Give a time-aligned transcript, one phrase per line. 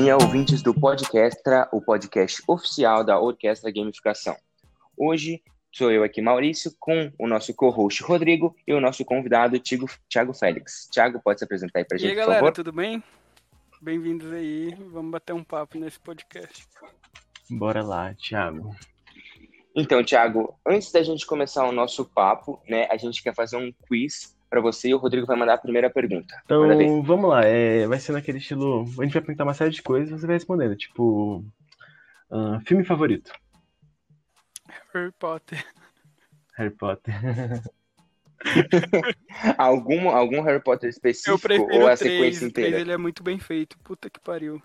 [0.00, 4.36] dia, ouvintes do Podcastra, o podcast oficial da Orquestra Gamificação.
[4.96, 10.32] Hoje sou eu aqui, Maurício, com o nosso co-host Rodrigo e o nosso convidado Thiago
[10.32, 10.88] Félix.
[10.92, 12.52] Thiago, pode se apresentar aí pra gente, E aí, galera, por favor?
[12.52, 13.02] tudo bem?
[13.82, 16.64] Bem-vindos aí, vamos bater um papo nesse podcast.
[17.50, 18.76] Bora lá, Thiago.
[19.74, 23.72] Então, Thiago, antes da gente começar o nosso papo, né, a gente quer fazer um
[23.88, 26.40] quiz para você e o Rodrigo vai mandar a primeira pergunta.
[26.44, 27.44] Então, vamos lá.
[27.44, 28.82] É, vai ser naquele estilo.
[28.98, 30.76] A gente vai perguntar uma série de coisas e você vai respondendo.
[30.76, 31.44] Tipo,
[32.30, 33.32] ah, filme favorito?
[34.92, 35.64] Harry Potter.
[36.56, 37.14] Harry Potter.
[39.58, 42.80] Algum, algum Harry Potter Eu específico prefiro ou a o 3, sequência o 3 inteira?
[42.80, 44.62] ele é muito bem feito, puta que pariu.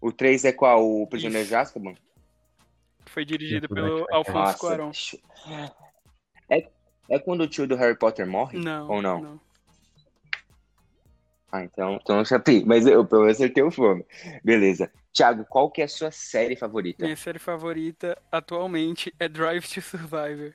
[0.00, 0.88] O 3 é qual?
[0.88, 1.94] O Prisioneiro de Azkaban?
[3.06, 4.92] Foi dirigido Sim, pelo Black Alfonso Nossa, Cuarón.
[7.10, 8.58] É, é quando o tio do Harry Potter morre?
[8.58, 9.20] Não, Ou não?
[9.20, 9.40] não.
[11.52, 12.64] Ah, então, então eu chapei.
[12.64, 14.06] Mas eu pelo menos acertei o filme.
[14.44, 14.90] Beleza.
[15.12, 17.04] Thiago, qual que é a sua série favorita?
[17.04, 20.54] Minha série favorita atualmente é Drive to Survivor.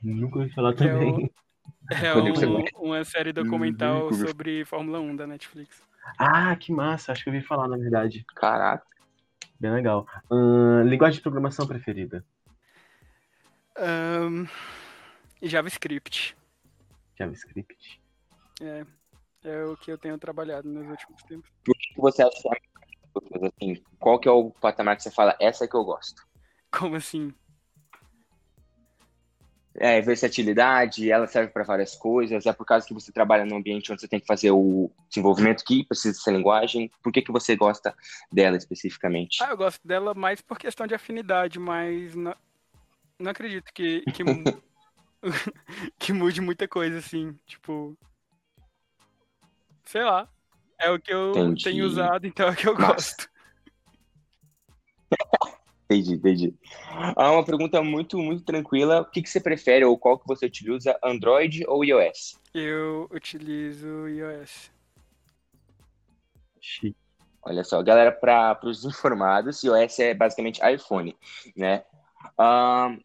[0.00, 1.14] Nunca ouvi falar é, também.
[1.14, 1.30] o-
[1.90, 2.76] é um- gosta?
[2.76, 5.82] uma série documental sobre Fórmula 1 da Netflix.
[6.16, 7.10] Ah, que massa.
[7.10, 8.24] Acho que eu ouvi falar, na verdade.
[8.36, 8.86] Caraca.
[9.58, 10.06] Bem legal.
[10.30, 12.24] Ah, linguagem de programação preferida?
[13.76, 14.46] Ahn,
[15.42, 16.36] JavaScript.
[17.18, 18.00] JavaScript.
[18.60, 18.84] É,
[19.44, 21.50] é o que eu tenho trabalhado nos últimos tempos.
[21.64, 22.48] Por que que você acha
[23.46, 26.22] assim, qual que é o patamar que você fala, essa é que eu gosto?
[26.70, 27.34] Como assim?
[29.74, 33.90] É versatilidade, ela serve para várias coisas, é por causa que você trabalha num ambiente
[33.90, 36.90] onde você tem que fazer o desenvolvimento que precisa dessa linguagem.
[37.02, 37.94] Por que, que você gosta
[38.30, 39.42] dela especificamente?
[39.42, 42.14] Ah, eu gosto dela mais por questão de afinidade, mas
[43.22, 44.22] não, acredito que, que,
[45.98, 47.38] que mude muita coisa, assim.
[47.46, 47.96] Tipo.
[49.84, 50.28] Sei lá.
[50.78, 51.64] É o que eu Entendi.
[51.64, 53.28] tenho usado, então é o que eu gosto.
[55.92, 56.54] Entendi, entendi.
[57.16, 59.02] Ah, uma pergunta muito, muito tranquila.
[59.02, 62.40] O que, que você prefere ou qual que você utiliza, Android ou iOS?
[62.54, 64.70] Eu utilizo iOS.
[66.58, 66.96] Chique.
[67.42, 71.14] Olha só, galera, para os informados, iOS é basicamente iPhone,
[71.54, 71.84] né?
[72.38, 72.96] Ah,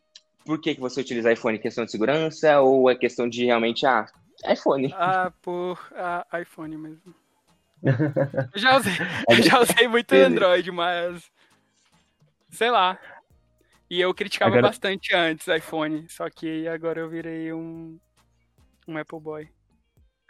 [0.48, 1.60] por que, que você utiliza iPhone?
[1.60, 4.06] Questão de segurança ou é questão de realmente, ah,
[4.50, 4.94] iPhone?
[4.96, 7.14] Ah, por ah, iPhone mesmo.
[8.56, 8.94] Eu já usei,
[9.30, 10.30] eu já usei muito Beleza.
[10.32, 11.30] Android, mas.
[12.50, 12.98] Sei lá.
[13.90, 18.00] E eu criticava Agora- bastante antes iPhone, só que agora eu virei um,
[18.88, 19.50] um Apple Boy.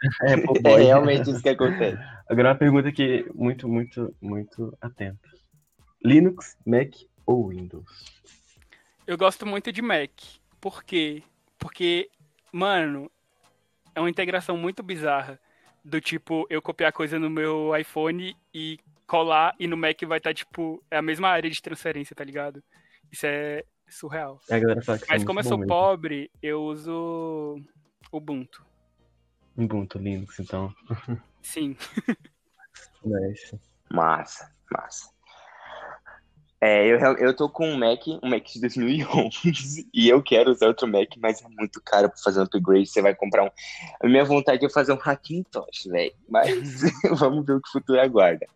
[0.22, 0.82] É, pô, É boy.
[0.84, 1.96] realmente isso que acontece.
[2.28, 5.28] Agora uma pergunta que muito, muito, muito atenta.
[6.04, 6.90] Linux, Mac
[7.24, 7.84] ou Windows?
[9.08, 10.10] Eu gosto muito de Mac.
[10.60, 11.22] Por quê?
[11.58, 12.10] Porque,
[12.52, 13.10] mano,
[13.94, 15.40] é uma integração muito bizarra.
[15.82, 20.34] Do tipo, eu copiar coisa no meu iPhone e colar, e no Mac vai estar,
[20.34, 22.62] tipo, é a mesma área de transferência, tá ligado?
[23.10, 24.42] Isso é surreal.
[24.50, 25.68] A galera fala que isso é Mas como eu sou mesmo.
[25.68, 27.56] pobre, eu uso
[28.12, 28.62] Ubuntu.
[29.56, 30.70] Ubuntu, Linux, então.
[31.40, 31.74] Sim.
[33.02, 33.58] Nice.
[33.90, 35.17] Massa, massa.
[36.60, 40.66] É, eu, eu tô com um Mac, um Mac de 2011, e eu quero usar
[40.66, 42.86] outro Mac, mas é muito caro pra fazer um upgrade.
[42.86, 43.50] Você vai comprar um.
[44.02, 46.12] A minha vontade é fazer um Hackintosh, velho.
[46.28, 46.80] Mas
[47.16, 48.46] vamos ver o que o futuro aguarda.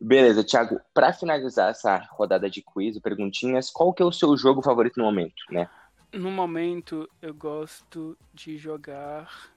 [0.00, 4.62] Beleza, Thiago, pra finalizar essa rodada de quiz, perguntinhas, qual que é o seu jogo
[4.62, 5.68] favorito no momento, né?
[6.12, 9.52] No momento, eu gosto de jogar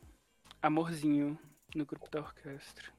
[0.62, 1.38] Amorzinho
[1.76, 2.95] no grupo da orquestra.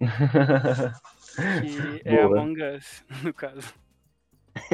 [1.38, 2.40] Que é Boa.
[2.40, 3.72] Among Us, no caso.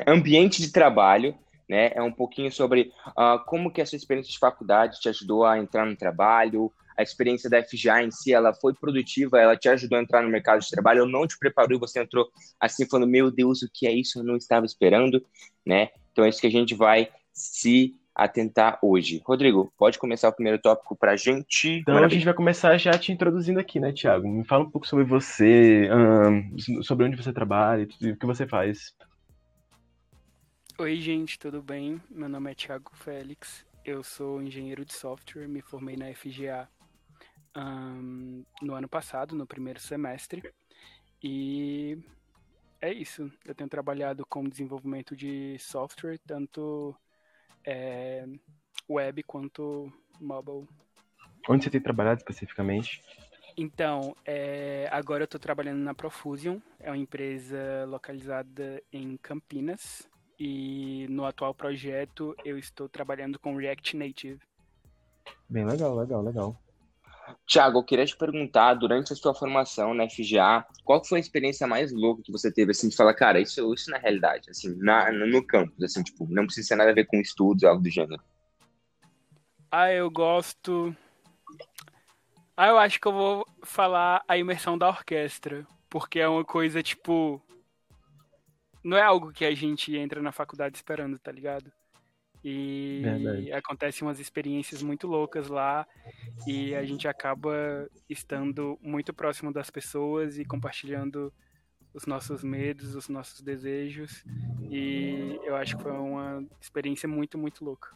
[0.06, 1.36] ambiente de trabalho,
[1.68, 1.92] né?
[1.94, 5.84] É um pouquinho sobre ah, como que essa experiência de faculdade te ajudou a entrar
[5.84, 10.02] no trabalho, a experiência da FGA em si, ela foi produtiva, ela te ajudou a
[10.02, 12.28] entrar no mercado de trabalho, ou não te preparou e você entrou
[12.60, 14.20] assim falando, meu Deus, o que é isso?
[14.20, 15.24] Eu não estava esperando,
[15.66, 15.90] né?
[16.12, 19.20] Então é isso que a gente vai se atentar hoje.
[19.24, 21.80] Rodrigo, pode começar o primeiro tópico pra gente?
[21.80, 24.28] Então Manda a gente vai começar já te introduzindo aqui, né, Thiago?
[24.28, 28.26] Me fala um pouco sobre você, ahn, sobre onde você trabalha e tudo, o que
[28.26, 28.94] você faz.
[30.78, 32.00] Oi, gente, tudo bem?
[32.10, 33.64] Meu nome é Thiago Félix.
[33.84, 36.68] Eu sou engenheiro de software, me formei na FGA
[37.54, 40.42] ahn, no ano passado, no primeiro semestre.
[41.22, 41.98] E
[42.80, 43.30] é isso.
[43.44, 46.94] Eu tenho trabalhado com desenvolvimento de software, tanto
[47.64, 48.26] é,
[48.88, 50.66] web quanto mobile.
[51.48, 53.02] Onde você tem trabalhado especificamente?
[53.56, 60.08] Então, é, agora eu estou trabalhando na Profusion, é uma empresa localizada em Campinas.
[60.38, 64.40] E no atual projeto eu estou trabalhando com React Native.
[65.48, 66.63] Bem legal, legal, legal.
[67.46, 71.66] Tiago, eu queria te perguntar, durante a sua formação na FGA, qual foi a experiência
[71.66, 75.10] mais louca que você teve, assim, de falar, cara, isso, isso na realidade, assim, na,
[75.12, 78.22] no campus, assim, tipo, não precisa ter nada a ver com estudos, algo do gênero.
[79.70, 80.94] Ah, eu gosto...
[82.56, 86.82] Ah, eu acho que eu vou falar a imersão da orquestra, porque é uma coisa,
[86.82, 87.42] tipo...
[88.82, 91.72] Não é algo que a gente entra na faculdade esperando, tá ligado?
[92.44, 93.52] E Verdade.
[93.52, 95.86] acontecem umas experiências muito loucas lá
[96.46, 101.32] e a gente acaba estando muito próximo das pessoas e compartilhando
[101.94, 104.24] os nossos medos, os nossos desejos.
[104.70, 107.90] E eu acho que foi uma experiência muito, muito louca.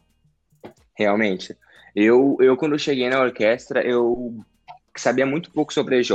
[0.94, 1.54] Realmente.
[1.94, 4.34] Eu, eu quando cheguei na orquestra, eu
[4.96, 6.10] sabia muito pouco sobre EJ,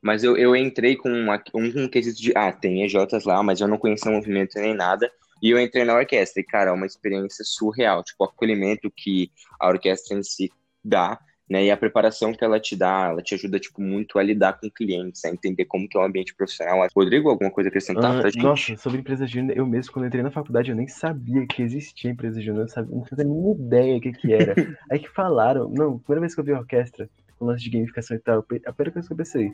[0.00, 3.60] mas eu, eu entrei com uma, um, um quesito de, ah, tem EJs lá, mas
[3.60, 5.10] eu não conhecia o movimento nem nada.
[5.42, 9.30] E eu entrei na orquestra, e, cara, é uma experiência surreal, tipo, o acolhimento que
[9.60, 10.50] a orquestra em si
[10.82, 11.18] dá,
[11.48, 14.54] né, e a preparação que ela te dá, ela te ajuda, tipo, muito a lidar
[14.54, 16.86] com clientes, a entender como que é o ambiente profissional.
[16.94, 18.42] Rodrigo, alguma coisa a acrescentar uh, pra gente?
[18.42, 22.10] Nossa, sobre empresa júnior, eu mesmo, quando entrei na faculdade, eu nem sabia que existia
[22.10, 24.54] empresa júnior, eu sabia, não fazia nenhuma ideia o que que era.
[24.90, 28.16] Aí que falaram, não, primeira vez que eu vi a orquestra, com lance de gamificação
[28.16, 29.52] e tal, a primeira coisa que eu pensei,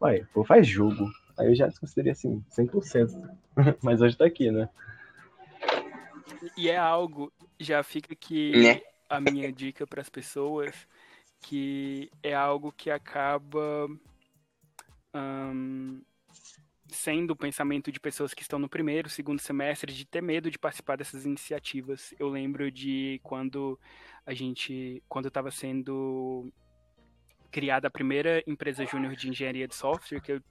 [0.00, 1.10] uai, pô, faz jogo.
[1.38, 3.10] Aí eu já desconsiderei assim, 100%.
[3.82, 4.68] Mas hoje tá aqui, né?
[6.56, 8.80] E é algo, já fica aqui né?
[9.08, 10.74] a minha dica para as pessoas,
[11.40, 13.88] que é algo que acaba
[15.14, 16.02] um,
[16.88, 20.58] sendo o pensamento de pessoas que estão no primeiro, segundo semestre, de ter medo de
[20.58, 22.14] participar dessas iniciativas.
[22.18, 23.78] Eu lembro de quando
[24.26, 26.52] a gente, quando estava sendo
[27.50, 30.42] criada a primeira empresa júnior de engenharia de software, que eu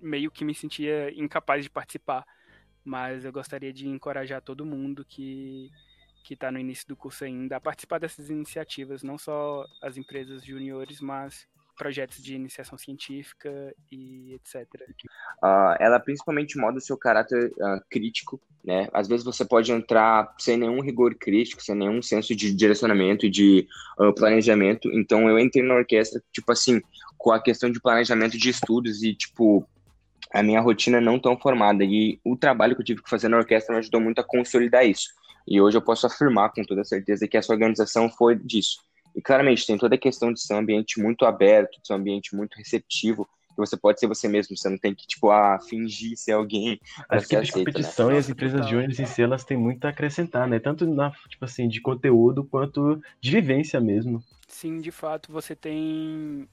[0.00, 2.26] meio que me sentia incapaz de participar
[2.84, 5.70] mas eu gostaria de encorajar todo mundo que
[6.24, 10.44] que está no início do curso ainda a participar dessas iniciativas, não só as empresas
[10.44, 14.68] juniores, mas projetos de iniciação científica e etc.
[15.42, 18.88] Uh, ela principalmente moda o seu caráter uh, crítico, né?
[18.92, 23.30] Às vezes você pode entrar sem nenhum rigor crítico, sem nenhum senso de direcionamento e
[23.30, 23.66] de
[23.98, 24.88] uh, planejamento.
[24.92, 26.80] Então eu entrei na orquestra, tipo assim,
[27.18, 29.66] com a questão de planejamento de estudos e, tipo,
[30.32, 31.84] a minha rotina não tão formada.
[31.84, 34.86] E o trabalho que eu tive que fazer na orquestra me ajudou muito a consolidar
[34.86, 35.08] isso.
[35.46, 38.80] E hoje eu posso afirmar com toda certeza que essa organização foi disso.
[39.14, 41.96] E claramente tem toda a questão de ser um ambiente muito aberto, de ser um
[41.96, 45.58] ambiente muito receptivo, que você pode ser você mesmo, você não tem que, tipo, ah,
[45.60, 46.80] fingir ser alguém.
[47.08, 48.14] As equipes de competição né?
[48.14, 50.58] e as empresas júniores em si, elas têm muito a acrescentar, né?
[50.58, 54.22] Tanto na, tipo assim, de conteúdo quanto de vivência mesmo.
[54.48, 56.48] Sim, de fato, você tem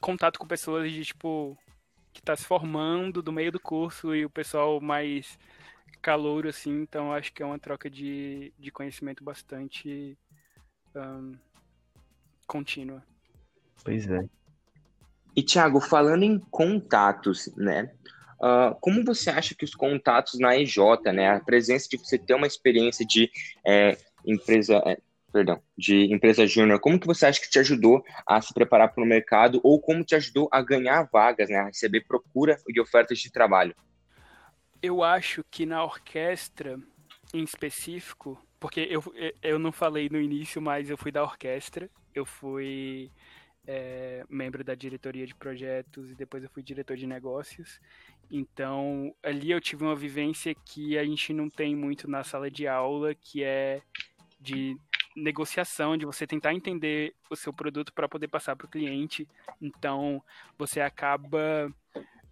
[0.00, 1.56] contato com pessoas de, tipo,
[2.14, 5.36] que está se formando do meio do curso e o pessoal mais
[6.00, 10.16] calouro, assim, então acho que é uma troca de, de conhecimento bastante
[10.94, 11.32] um,
[12.46, 13.02] contínua.
[13.82, 14.24] Pois é.
[15.36, 17.92] E, Thiago, falando em contatos, né?
[18.36, 20.76] Uh, como você acha que os contatos na EJ,
[21.12, 21.34] né?
[21.34, 23.30] A presença de você ter uma experiência de
[23.66, 24.98] é, empresa, é,
[25.34, 29.02] perdão, de empresa júnior, como que você acha que te ajudou a se preparar para
[29.02, 33.18] o mercado ou como te ajudou a ganhar vagas, né, a receber procura de ofertas
[33.18, 33.74] de trabalho?
[34.80, 36.78] Eu acho que na orquestra,
[37.34, 39.02] em específico, porque eu,
[39.42, 43.10] eu não falei no início, mas eu fui da orquestra, eu fui
[43.66, 47.80] é, membro da diretoria de projetos e depois eu fui diretor de negócios.
[48.30, 52.68] Então, ali eu tive uma vivência que a gente não tem muito na sala de
[52.68, 53.80] aula, que é
[54.40, 54.76] de
[55.14, 59.28] negociação, de você tentar entender o seu produto para poder passar para o cliente.
[59.60, 60.22] Então,
[60.58, 61.72] você acaba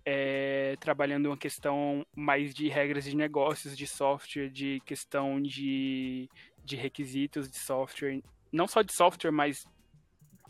[0.05, 6.29] é, trabalhando uma questão mais de regras de negócios, de software, de questão de,
[6.65, 8.23] de requisitos de software,
[8.53, 9.65] não só de software, mas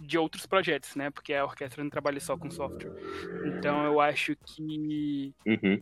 [0.01, 1.11] de outros projetos, né?
[1.11, 2.93] Porque a orquestra não trabalha só com software.
[3.45, 5.81] Então, eu acho que uhum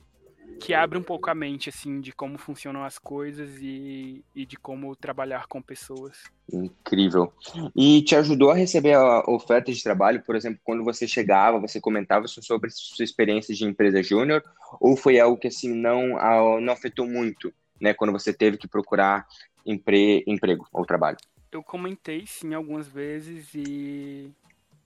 [0.61, 4.57] que abre um pouco a mente, assim, de como funcionam as coisas e, e de
[4.57, 6.23] como trabalhar com pessoas.
[6.53, 7.33] Incrível.
[7.75, 11.81] E te ajudou a receber a oferta de trabalho, por exemplo, quando você chegava, você
[11.81, 14.45] comentava sobre sua experiência de empresa júnior,
[14.79, 16.19] ou foi algo que, assim, não,
[16.61, 19.27] não afetou muito, né, quando você teve que procurar
[19.65, 21.17] empre, emprego ou trabalho?
[21.51, 24.31] Eu comentei, sim, algumas vezes e,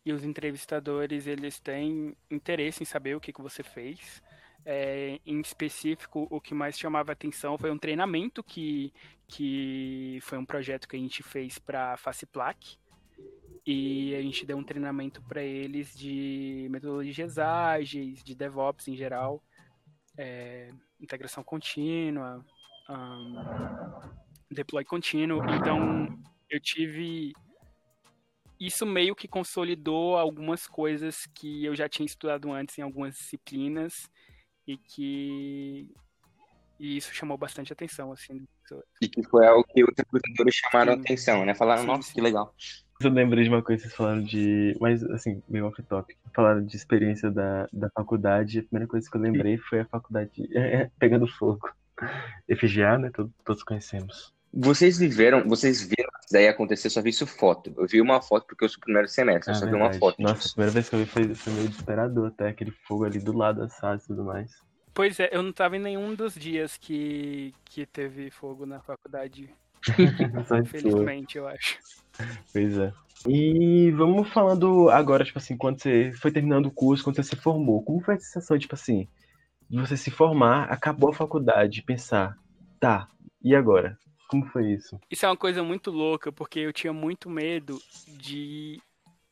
[0.06, 4.22] e os entrevistadores, eles têm interesse em saber o que, que você fez,
[4.64, 8.92] é, em específico, o que mais chamava atenção foi um treinamento que,
[9.28, 12.78] que foi um projeto que a gente fez para a Faciplac.
[13.66, 19.42] E a gente deu um treinamento para eles de metodologias ágeis, de DevOps em geral,
[20.18, 22.44] é, integração contínua,
[22.90, 23.34] um,
[24.50, 25.42] deploy contínuo.
[25.54, 26.06] Então,
[26.50, 27.32] eu tive
[28.60, 34.10] isso meio que consolidou algumas coisas que eu já tinha estudado antes em algumas disciplinas
[34.66, 35.88] e que
[36.78, 38.44] e isso chamou bastante atenção, assim.
[39.00, 41.00] E que foi algo que os recrutadores chamaram sim.
[41.00, 41.54] atenção, né?
[41.54, 42.14] Falaram, sim, nossa, sim.
[42.14, 42.54] que legal.
[43.00, 44.76] Eu lembrei de uma coisa, vocês falaram de.
[44.80, 46.16] Mas, assim, meio off-topic.
[46.34, 48.58] Falaram de experiência da, da faculdade.
[48.58, 50.32] A primeira coisa que eu lembrei foi a faculdade
[50.98, 51.70] pegando fogo.
[52.48, 53.10] FGA, né?
[53.14, 54.34] Todos, todos conhecemos.
[54.56, 57.74] Vocês viveram, vocês viram isso daí acontecer, só vi isso foto.
[57.76, 59.82] Eu vi uma foto porque eu sou o primeiro semestre, eu só verdade.
[59.82, 60.22] vi uma foto.
[60.22, 63.18] Nossa, a primeira vez que eu vi foi, foi meio desesperador até, aquele fogo ali
[63.18, 64.52] do lado da sala e tudo mais.
[64.94, 69.50] Pois é, eu não estava em nenhum dos dias que, que teve fogo na faculdade.
[70.62, 71.80] Infelizmente, eu acho.
[72.52, 72.92] Pois é.
[73.26, 77.36] E vamos falando agora, tipo assim, quando você foi terminando o curso, quando você se
[77.36, 79.08] formou, como foi a sensação, tipo assim,
[79.68, 82.36] de você se formar, acabou a faculdade, pensar,
[82.78, 83.08] tá,
[83.42, 83.98] e agora?
[84.28, 84.98] Como foi isso?
[85.10, 87.78] Isso é uma coisa muito louca, porque eu tinha muito medo
[88.08, 88.80] de,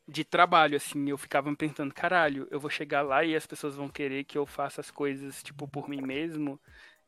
[0.07, 1.09] de trabalho, assim.
[1.09, 4.45] Eu ficava pensando, caralho, eu vou chegar lá e as pessoas vão querer que eu
[4.45, 6.59] faça as coisas, tipo, por mim mesmo.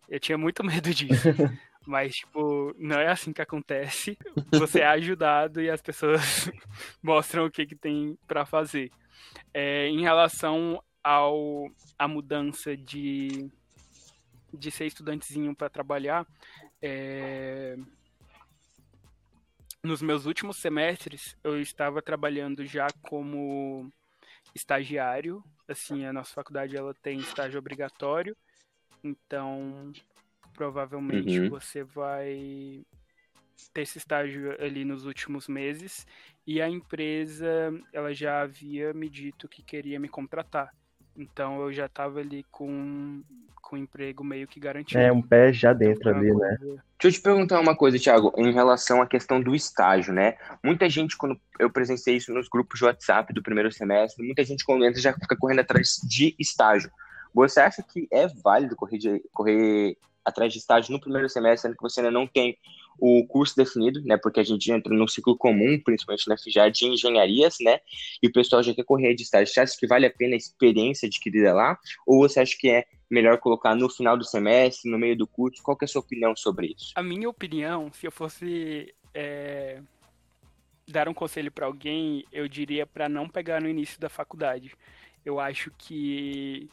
[0.09, 1.29] Eu tinha muito medo disso.
[1.85, 4.17] Mas, tipo, não é assim que acontece.
[4.51, 6.49] Você é ajudado e as pessoas
[7.01, 8.91] mostram o que, que tem para fazer.
[9.53, 13.47] É, em relação ao a mudança de,
[14.51, 16.25] de ser estudantezinho para trabalhar,
[16.81, 17.77] é...
[19.83, 23.91] Nos meus últimos semestres, eu estava trabalhando já como
[24.55, 25.43] estagiário.
[25.67, 28.35] Assim, a nossa faculdade ela tem estágio obrigatório,
[29.03, 29.91] então
[30.53, 31.49] provavelmente uhum.
[31.49, 32.85] você vai
[33.73, 36.05] ter esse estágio ali nos últimos meses
[36.45, 40.73] e a empresa ela já havia me dito que queria me contratar.
[41.17, 43.21] Então eu já estava ali com
[43.65, 45.01] com emprego meio que garantido.
[45.01, 46.57] É, um pé já dentro então, ali, né?
[46.59, 50.37] Deixa eu te perguntar uma coisa, Thiago, em relação à questão do estágio, né?
[50.63, 54.63] Muita gente, quando eu presenciei isso nos grupos de WhatsApp do primeiro semestre, muita gente
[54.63, 56.91] quando entra já fica correndo atrás de estágio.
[57.33, 61.75] Você acha que é válido correr, de, correr atrás de estágio no primeiro semestre, sendo
[61.75, 62.57] que você ainda não tem
[62.99, 64.17] o curso definido, né?
[64.17, 67.79] Porque a gente entra no ciclo comum, principalmente na FIJA, de engenharias, né?
[68.21, 69.53] E o pessoal já quer correr de estágio.
[69.53, 71.77] Você acha que vale a pena a experiência adquirida lá?
[72.05, 75.61] Ou você acha que é melhor colocar no final do semestre, no meio do curso?
[75.61, 76.91] Qual é a sua opinião sobre isso?
[76.95, 79.81] A minha opinião, se eu fosse é,
[80.87, 84.73] dar um conselho para alguém, eu diria para não pegar no início da faculdade.
[85.23, 86.69] Eu acho que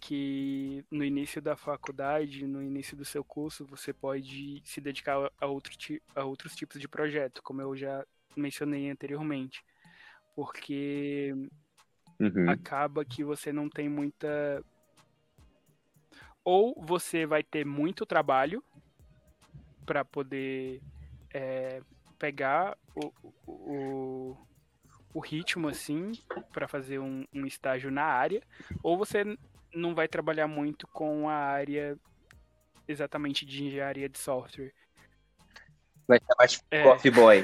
[0.00, 5.46] que no início da faculdade, no início do seu curso, você pode se dedicar a,
[5.46, 5.72] outro,
[6.14, 8.04] a outros tipos de projeto, como eu já
[8.36, 9.64] mencionei anteriormente.
[10.34, 11.34] Porque
[12.20, 12.48] uhum.
[12.48, 14.62] acaba que você não tem muita.
[16.44, 18.62] Ou você vai ter muito trabalho
[19.84, 20.80] para poder
[21.34, 21.82] é,
[22.18, 23.12] pegar o,
[23.46, 24.36] o,
[25.12, 26.12] o ritmo assim
[26.52, 28.42] para fazer um, um, estágio na área,
[28.82, 29.24] ou você
[29.74, 31.96] não vai trabalhar muito com a área
[32.86, 34.72] exatamente de engenharia de software.
[36.06, 36.82] Vai ser mais é.
[36.82, 37.42] coffee boy.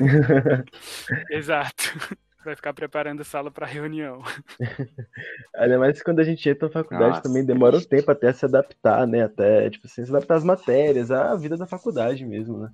[1.31, 2.19] Exato.
[2.45, 4.23] Vai ficar preparando a sala para reunião.
[5.57, 7.23] Ainda mais quando a gente entra na faculdade Nossa.
[7.23, 9.25] também demora um tempo até se adaptar, né?
[9.25, 12.71] Até, tipo assim, se adaptar às matérias, à vida da faculdade mesmo, né?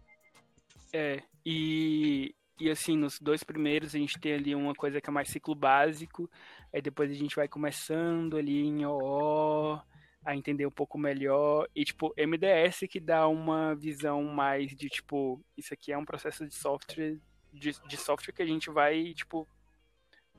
[0.93, 5.13] É, e e assim, nos dois primeiros a gente tem ali uma coisa que é
[5.13, 6.31] mais ciclo básico,
[6.73, 9.81] aí depois a gente vai começando ali em OO,
[10.25, 11.67] a entender um pouco melhor.
[11.75, 16.47] E, tipo, MDS que dá uma visão mais de, tipo, isso aqui é um processo
[16.47, 17.19] de software,
[17.53, 19.49] de, de software que a gente vai, tipo,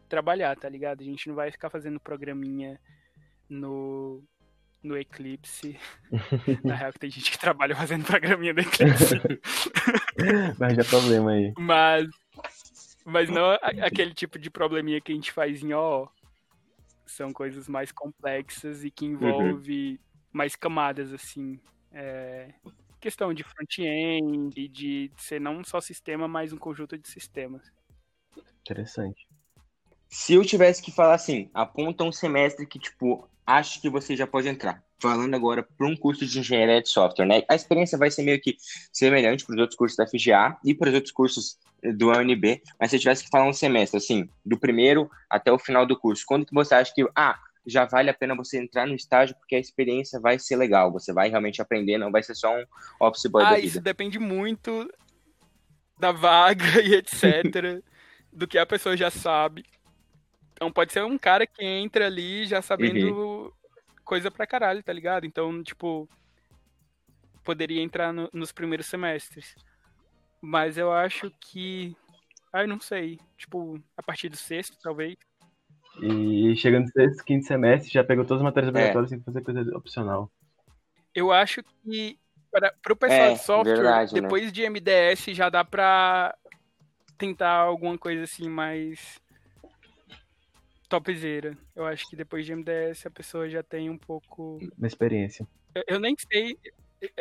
[0.07, 1.01] trabalhar, tá ligado?
[1.01, 2.79] A gente não vai ficar fazendo programinha
[3.49, 4.23] no,
[4.83, 5.77] no Eclipse.
[6.63, 9.15] Na real, que tem gente que trabalha fazendo programinha no Eclipse.
[10.59, 11.53] mas já é problema aí.
[11.57, 12.07] Mas,
[13.05, 16.07] mas não aquele tipo de probleminha que a gente faz em O.
[17.05, 19.97] São coisas mais complexas e que envolve uhum.
[20.31, 21.59] mais camadas, assim.
[21.91, 22.53] É,
[23.01, 27.69] questão de front-end e de ser não só sistema, mas um conjunto de sistemas.
[28.61, 29.27] Interessante.
[30.07, 34.27] Se eu tivesse que falar assim, aponta um semestre que, tipo, acho que você já
[34.27, 34.83] pode entrar.
[34.99, 37.43] Falando agora para um curso de engenharia de software, né?
[37.49, 38.55] A experiência vai ser meio que
[38.93, 42.91] semelhante para os outros cursos da FGA e para os outros cursos do UNB, mas
[42.91, 46.45] se tivesse que falar um semestre, assim, do primeiro até o final do curso, quando
[46.45, 49.59] que você acha que, ah, já vale a pena você entrar no estágio porque a
[49.59, 52.65] experiência vai ser legal, você vai realmente aprender, não vai ser só um
[52.99, 53.67] office boy ah, da vida.
[53.67, 54.87] isso depende muito
[55.99, 57.83] da vaga e etc,
[58.31, 59.65] do que a pessoa já sabe.
[60.61, 63.51] Então pode ser um cara que entra ali já sabendo uhum.
[64.05, 65.25] coisa pra caralho, tá ligado?
[65.25, 66.07] Então, tipo,
[67.43, 69.55] poderia entrar no, nos primeiros semestres.
[70.39, 71.97] Mas eu acho que
[72.53, 73.19] Ai, não sei.
[73.37, 75.15] Tipo, a partir do sexto, talvez.
[75.99, 79.41] E chegando no sexto, quinto semestre, já pegou todas as matérias obrigatórias, tem que fazer
[79.41, 80.31] coisa opcional.
[81.15, 82.19] Eu acho que
[82.51, 84.21] para o pessoal É, de software, verdade, né?
[84.21, 86.37] depois de MDS já dá pra
[87.17, 89.20] tentar alguma coisa assim mais
[90.99, 91.57] topzera.
[91.75, 94.59] Eu acho que depois de MDS a pessoa já tem um pouco.
[94.77, 95.47] Na experiência.
[95.73, 96.57] Eu, eu nem sei.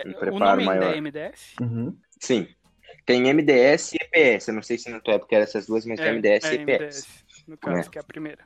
[0.04, 0.94] Um o preparo nome ainda maior.
[0.94, 1.54] é MDS?
[1.60, 1.96] Uhum.
[2.18, 2.48] Sim.
[3.06, 4.48] Tem MDS e EPS.
[4.48, 6.58] Eu não sei se na tua época era essas duas, mas tem MDS é e
[6.62, 7.24] EPS.
[7.46, 7.90] no caso, É.
[7.92, 8.44] que é a primeira.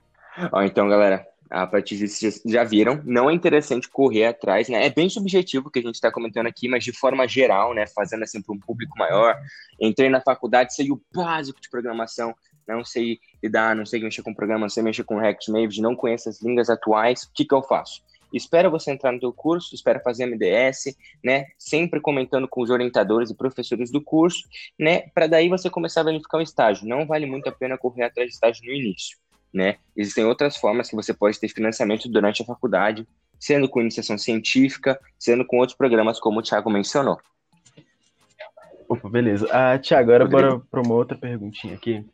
[0.52, 4.86] Ó, então, galera, a partir disso vocês já viram, não é interessante correr atrás, né?
[4.86, 7.86] É bem subjetivo o que a gente está comentando aqui, mas de forma geral, né?
[7.86, 9.36] Fazendo assim para um público maior.
[9.80, 12.34] Entrei na faculdade, sei o básico de programação,
[12.66, 15.94] não sei lidar, não sei mexer com programa, não sei mexer com React Native, não
[15.94, 17.24] conheço as línguas atuais.
[17.24, 18.02] O que, que eu faço?
[18.32, 21.46] Espera você entrar no teu curso, espera fazer MDS, né?
[21.56, 25.02] Sempre comentando com os orientadores e professores do curso, né?
[25.14, 26.88] Para daí você começar a verificar um estágio.
[26.88, 29.16] Não vale muito a pena correr atrás de estágio no início
[29.54, 29.76] né?
[29.96, 33.06] Existem outras formas que você pode ter financiamento durante a faculdade,
[33.38, 37.18] sendo com iniciação científica, sendo com outros programas, como o Thiago mencionou.
[38.88, 39.48] Opa, beleza.
[39.52, 40.58] Ah, Tiago, agora Rodrigo.
[40.58, 42.04] bora para uma outra perguntinha aqui.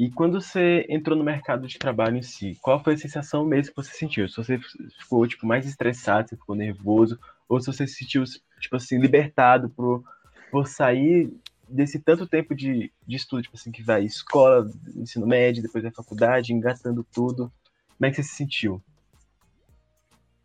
[0.00, 3.74] E quando você entrou no mercado de trabalho em si, qual foi a sensação mesmo
[3.74, 4.26] que você sentiu?
[4.30, 4.58] Se você
[4.98, 8.24] ficou tipo mais estressado, se ficou nervoso, ou se você se sentiu
[8.58, 10.02] tipo assim libertado por,
[10.50, 11.30] por sair
[11.68, 14.66] desse tanto tempo de, de estudo, tipo assim, que vai escola,
[14.96, 17.52] ensino médio, depois da faculdade, engatando tudo.
[17.98, 18.82] Como é que você se sentiu?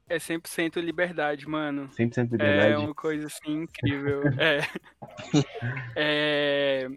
[0.09, 1.89] É 100% liberdade, mano.
[1.97, 2.85] 100% de É liberdade?
[2.85, 4.21] uma coisa assim incrível.
[4.37, 4.59] é.
[5.95, 6.89] É,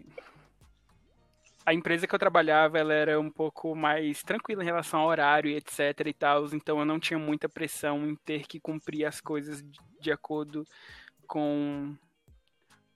[1.69, 5.51] A empresa que eu trabalhava, ela era um pouco mais tranquila em relação ao horário
[5.51, 9.21] e etc e tal, então eu não tinha muita pressão em ter que cumprir as
[9.21, 9.63] coisas
[10.01, 10.65] de- acordo
[11.27, 11.95] com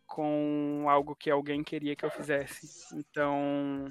[0.08, 2.96] com algo que alguém queria que eu fizesse.
[2.96, 3.86] Então,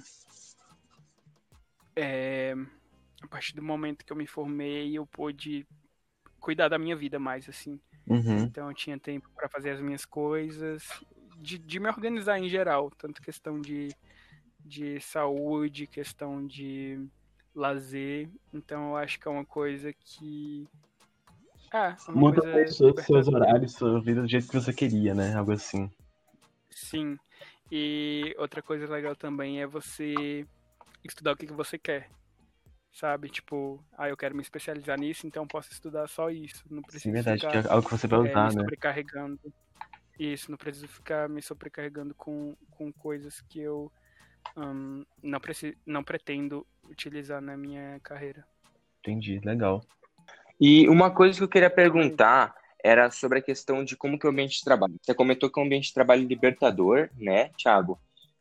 [1.95, 2.53] é,
[3.23, 5.65] a partir do momento que eu me formei, eu pude
[6.41, 7.81] cuidar da minha vida mais assim.
[8.05, 8.39] Uhum.
[8.41, 10.89] Então eu tinha tempo para fazer as minhas coisas,
[11.39, 13.95] de, de me organizar em geral, tanto questão de,
[14.65, 17.07] de saúde, questão de
[17.55, 18.29] lazer.
[18.53, 20.67] Então eu acho que é uma coisa que.
[21.73, 25.35] Ah, é uma Muda coisa seus, horários, sua vida do jeito que você queria, né?
[25.35, 25.91] Algo assim.
[26.71, 27.17] Sim.
[27.71, 30.47] E outra coisa legal também é você
[31.03, 32.11] estudar o que, que você quer.
[32.93, 33.31] Sabe?
[33.31, 36.63] Tipo, ah, eu quero me especializar nisso, então posso estudar só isso.
[36.71, 38.61] Não preciso Sim, verdade, que ficar é algo que você vai é, usar, me né?
[38.61, 39.41] sobrecarregando.
[40.19, 43.91] Isso, não preciso ficar me sobrecarregando com, com coisas que eu
[44.57, 48.45] hum, não, preci não pretendo utilizar na minha carreira.
[49.01, 49.85] Entendi, legal.
[50.61, 54.29] E uma coisa que eu queria perguntar era sobre a questão de como que é
[54.29, 54.95] o ambiente de trabalho.
[55.01, 57.99] Você comentou que é um ambiente de trabalho libertador, né, Thiago?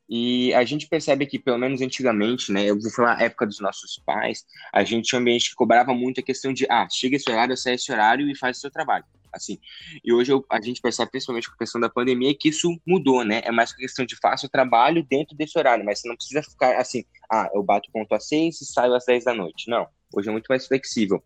[0.09, 3.59] E a gente percebe que, pelo menos antigamente, né, eu vou falar a época dos
[3.59, 7.15] nossos pais, a gente tinha um ambiente que cobrava muito a questão de, ah, chega
[7.15, 9.57] esse horário, sai esse horário e faz o seu trabalho, assim.
[10.03, 13.23] E hoje eu- a gente percebe, principalmente com a questão da pandemia, que isso mudou,
[13.23, 13.41] né?
[13.43, 17.03] É mais questão de o trabalho dentro desse horário, mas você não precisa ficar assim,
[17.31, 19.69] ah, eu bato ponto às seis e saio às dez da noite.
[19.69, 21.23] Não, hoje é muito mais flexível.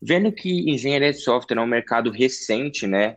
[0.00, 3.16] Vendo que engenharia de software é um mercado recente, né?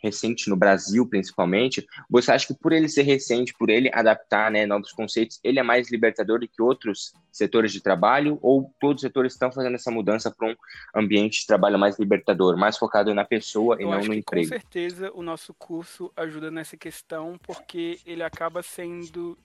[0.00, 4.64] Recente no Brasil, principalmente, você acha que por ele ser recente, por ele adaptar né,
[4.66, 8.38] novos conceitos, ele é mais libertador do que outros setores de trabalho?
[8.42, 10.54] Ou todos os setores estão fazendo essa mudança para um
[10.94, 14.20] ambiente de trabalho mais libertador, mais focado na pessoa e Eu não acho no que
[14.20, 14.46] emprego?
[14.46, 19.36] com certeza o nosso curso ajuda nessa questão porque ele acaba sendo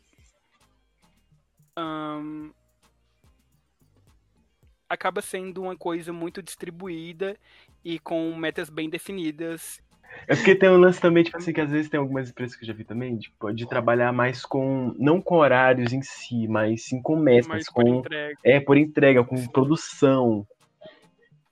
[1.78, 2.52] hum,
[4.94, 7.38] acaba sendo uma coisa muito distribuída
[7.84, 9.82] e com metas bem definidas.
[10.28, 12.64] É porque tem um lance também, tipo assim, que às vezes tem algumas empresas que
[12.64, 16.86] eu já vi também, tipo, de trabalhar mais com, não com horários em si, mas
[16.86, 18.38] sim com metas, Mas com, entrega.
[18.44, 20.48] é, por entrega, com produção.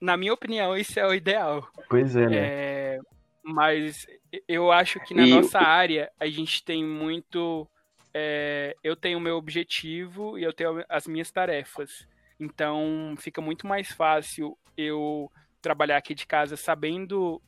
[0.00, 1.68] Na minha opinião, isso é o ideal.
[1.88, 2.48] Pois é, né?
[2.50, 2.98] É,
[3.44, 4.06] mas
[4.48, 7.68] eu acho que na E- nossa área a gente tem muito.
[8.14, 12.06] é, eu tenho o meu objetivo e eu tenho as minhas tarefas.
[12.40, 17.40] Então fica muito mais fácil eu trabalhar aqui de casa sabendo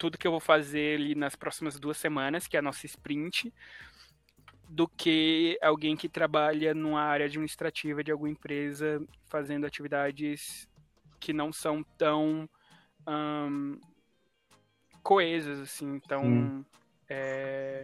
[0.00, 3.52] tudo que eu vou fazer ali nas próximas duas semanas, que é a nossa sprint,
[4.66, 10.66] do que alguém que trabalha numa área administrativa de alguma empresa fazendo atividades
[11.20, 12.48] que não são tão
[13.06, 13.76] ahn,
[15.02, 16.64] coesas, assim, tão Sim.
[17.06, 17.82] é,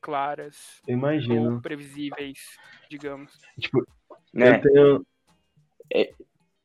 [0.00, 1.54] claras Eu imagino.
[1.54, 2.58] ou previsíveis,
[2.90, 3.32] digamos.
[3.60, 3.86] Tipo,
[4.34, 4.56] Né?
[4.56, 5.06] eu tenho.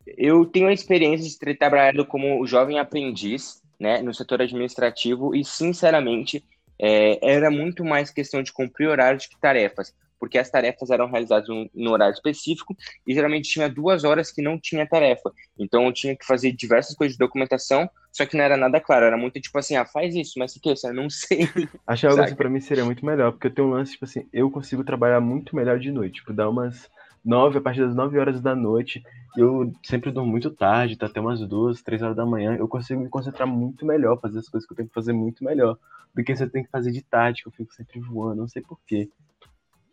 [0.08, 5.44] Eu tenho a experiência de ter trabalhado como jovem aprendiz, né, no setor administrativo e,
[5.44, 6.46] sinceramente,
[6.80, 9.91] é, era muito mais questão de cumprir horários que tarefas.
[10.20, 14.39] porque as tarefas eram realizadas no, no, horário específico e geralmente tinha duas horas que
[14.39, 15.32] não tinha tarefa.
[15.58, 19.08] Então eu tinha que fazer diversas coisas de documentação, só que não era nada claro,
[19.08, 20.70] era muito tipo assim, ah, faz isso, mas o que?
[20.70, 21.50] Eu não sei.
[21.88, 24.28] Achei algo assim pra mim seria muito melhor, porque eu tenho um lance, tipo assim,
[24.32, 26.88] eu consigo trabalhar muito melhor de noite, tipo, dar umas
[27.23, 29.03] nove, a partir das nove horas da noite,
[29.38, 33.01] eu sempre durmo muito tarde, tá até umas duas, três horas da manhã, eu consigo
[33.01, 35.77] me concentrar muito melhor, fazer as coisas que eu tenho que fazer muito melhor,
[36.13, 38.62] do que você tem que fazer de tarde, que eu fico sempre voando, não sei
[38.62, 39.10] porquê.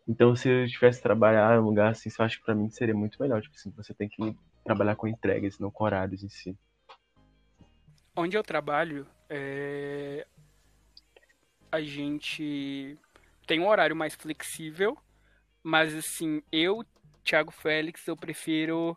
[0.06, 2.94] Então, se eu tivesse trabalhar em um lugar assim, eu acho que pra mim seria
[2.94, 6.56] muito melhor, tipo assim, você tem que trabalhar com entregas, não com horários em si.
[8.16, 10.26] Onde eu trabalho, é...
[11.70, 12.98] a gente
[13.46, 14.96] tem um horário mais flexível,
[15.62, 16.84] mas assim, eu
[17.28, 18.96] Thiago Félix, eu prefiro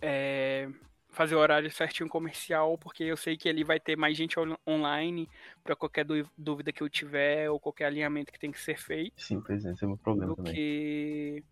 [0.00, 0.70] é,
[1.10, 4.56] fazer o horário certinho comercial, porque eu sei que ali vai ter mais gente on
[4.66, 5.28] online
[5.62, 9.12] para qualquer dúvida que eu tiver ou qualquer alinhamento que tem que ser feito.
[9.20, 10.54] Sim, pois é, esse é o meu problema do também.
[10.54, 11.44] Que,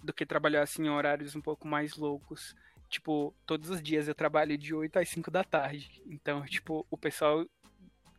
[0.00, 2.54] do que trabalhar assim em horários um pouco mais loucos.
[2.88, 6.00] Tipo, todos os dias eu trabalho de 8 às 5 da tarde.
[6.06, 7.44] Então, tipo, o pessoal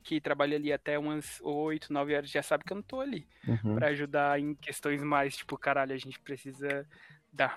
[0.05, 3.25] que trabalha ali até umas 8, 9 horas já sabe que eu não tô ali.
[3.47, 3.75] Uhum.
[3.75, 6.87] para ajudar em questões mais, tipo, caralho, a gente precisa
[7.33, 7.55] dar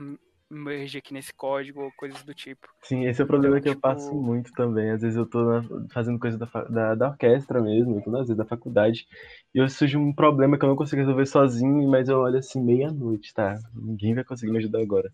[0.51, 2.67] merge aqui nesse código ou coisas do tipo.
[2.81, 3.87] Sim, esse é o problema então, que tipo...
[3.87, 4.91] eu passo muito também.
[4.91, 8.47] Às vezes eu tô na, fazendo coisa da, da, da, orquestra mesmo, às vezes da
[8.47, 9.07] faculdade,
[9.55, 12.63] e eu surge um problema que eu não consigo resolver sozinho, mas eu olho assim,
[12.63, 13.59] meia-noite, tá?
[13.75, 15.13] Ninguém vai conseguir me ajudar agora.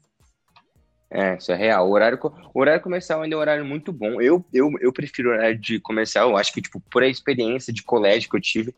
[1.15, 1.89] É, isso é real.
[1.89, 2.19] O horário,
[2.53, 4.21] o horário comercial ainda é um horário muito bom.
[4.21, 7.73] Eu, eu, eu prefiro o horário de comercial, eu acho que, tipo, por a experiência
[7.73, 8.75] de colégio que eu tive,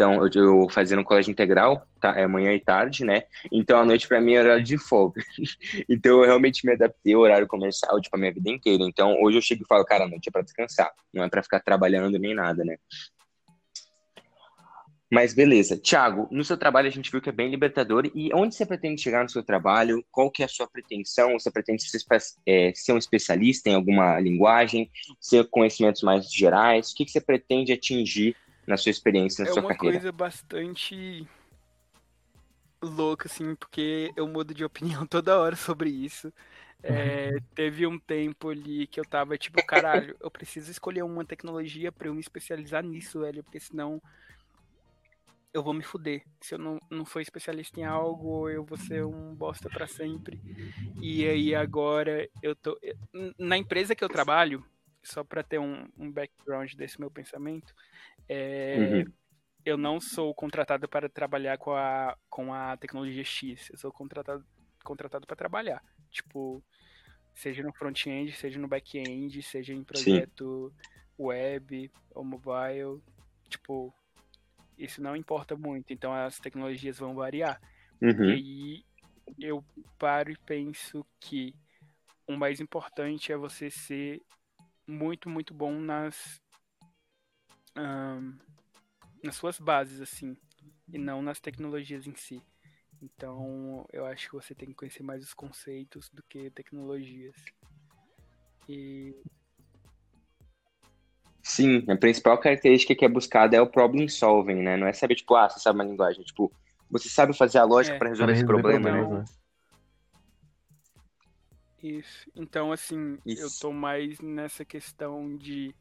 [0.00, 3.24] então, eu, eu fazia no colégio integral, tá, é manhã e tarde, né?
[3.52, 5.20] Então, a noite para mim era horário de folga.
[5.90, 8.82] então, eu realmente me adaptei ao horário comercial, tipo, a minha vida inteira.
[8.84, 11.42] Então, hoje eu chego e falo, cara, a noite é para descansar, não é para
[11.42, 12.76] ficar trabalhando nem nada, né?
[15.10, 15.76] Mas beleza.
[15.76, 18.08] Tiago, no seu trabalho a gente viu que é bem libertador.
[18.14, 20.04] E onde você pretende chegar no seu trabalho?
[20.10, 21.32] Qual que é a sua pretensão?
[21.32, 22.00] Você pretende ser,
[22.46, 24.88] é, ser um especialista em alguma linguagem?
[25.20, 26.92] Ser conhecimentos mais gerais?
[26.92, 29.84] O que, que você pretende atingir na sua experiência, na é sua carreira?
[29.84, 31.26] É uma coisa bastante
[32.80, 36.32] louca, assim, porque eu mudo de opinião toda hora sobre isso.
[36.82, 41.92] É, teve um tempo ali que eu tava tipo, caralho, eu preciso escolher uma tecnologia
[41.92, 44.00] para eu me especializar nisso, velho, porque senão
[45.52, 46.24] eu vou me fuder.
[46.40, 50.40] Se eu não, não for especialista em algo, eu vou ser um bosta para sempre.
[51.00, 52.78] E aí agora eu tô.
[53.38, 54.64] Na empresa que eu trabalho,
[55.02, 57.74] só para ter um, um, background desse meu pensamento,
[58.28, 59.12] é, uhum.
[59.64, 63.70] eu não sou contratado para trabalhar com a, com a tecnologia X.
[63.70, 64.44] Eu sou contratado,
[64.84, 65.82] contratado para trabalhar.
[66.10, 66.62] Tipo,
[67.34, 71.24] seja no front-end, seja no back-end, seja em projeto Sim.
[71.24, 73.02] web ou mobile.
[73.48, 73.92] Tipo,
[74.80, 77.60] isso não importa muito, então as tecnologias vão variar.
[78.00, 78.24] Uhum.
[78.24, 78.84] E aí
[79.38, 79.64] eu
[79.98, 81.54] paro e penso que
[82.26, 84.22] o mais importante é você ser
[84.86, 86.40] muito, muito bom nas,
[87.76, 88.38] um,
[89.22, 90.36] nas suas bases, assim,
[90.88, 92.42] e não nas tecnologias em si.
[93.02, 97.36] Então, eu acho que você tem que conhecer mais os conceitos do que tecnologias.
[98.68, 99.16] E
[101.42, 104.76] Sim, a principal característica que é buscada é o problem solving, né?
[104.76, 106.22] Não é saber, tipo, ah, você sabe uma linguagem.
[106.22, 106.52] Tipo,
[106.90, 109.24] você sabe fazer a lógica é, para resolver esse problema, né?
[111.82, 112.30] Isso.
[112.36, 113.42] Então, assim, Isso.
[113.42, 115.74] eu tô mais nessa questão de.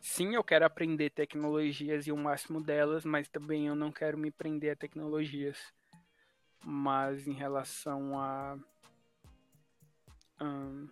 [0.00, 4.30] Sim, eu quero aprender tecnologias e o máximo delas, mas também eu não quero me
[4.30, 5.58] prender a tecnologias.
[6.64, 8.56] Mas em relação a.
[10.40, 10.88] Um,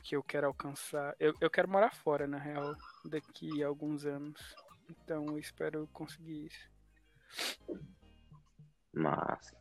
[0.00, 1.14] que eu quero alcançar.
[1.18, 2.74] Eu, eu quero morar fora, na real,
[3.04, 4.40] daqui a alguns anos.
[4.90, 6.70] Então eu espero conseguir isso.
[8.92, 9.56] Massa.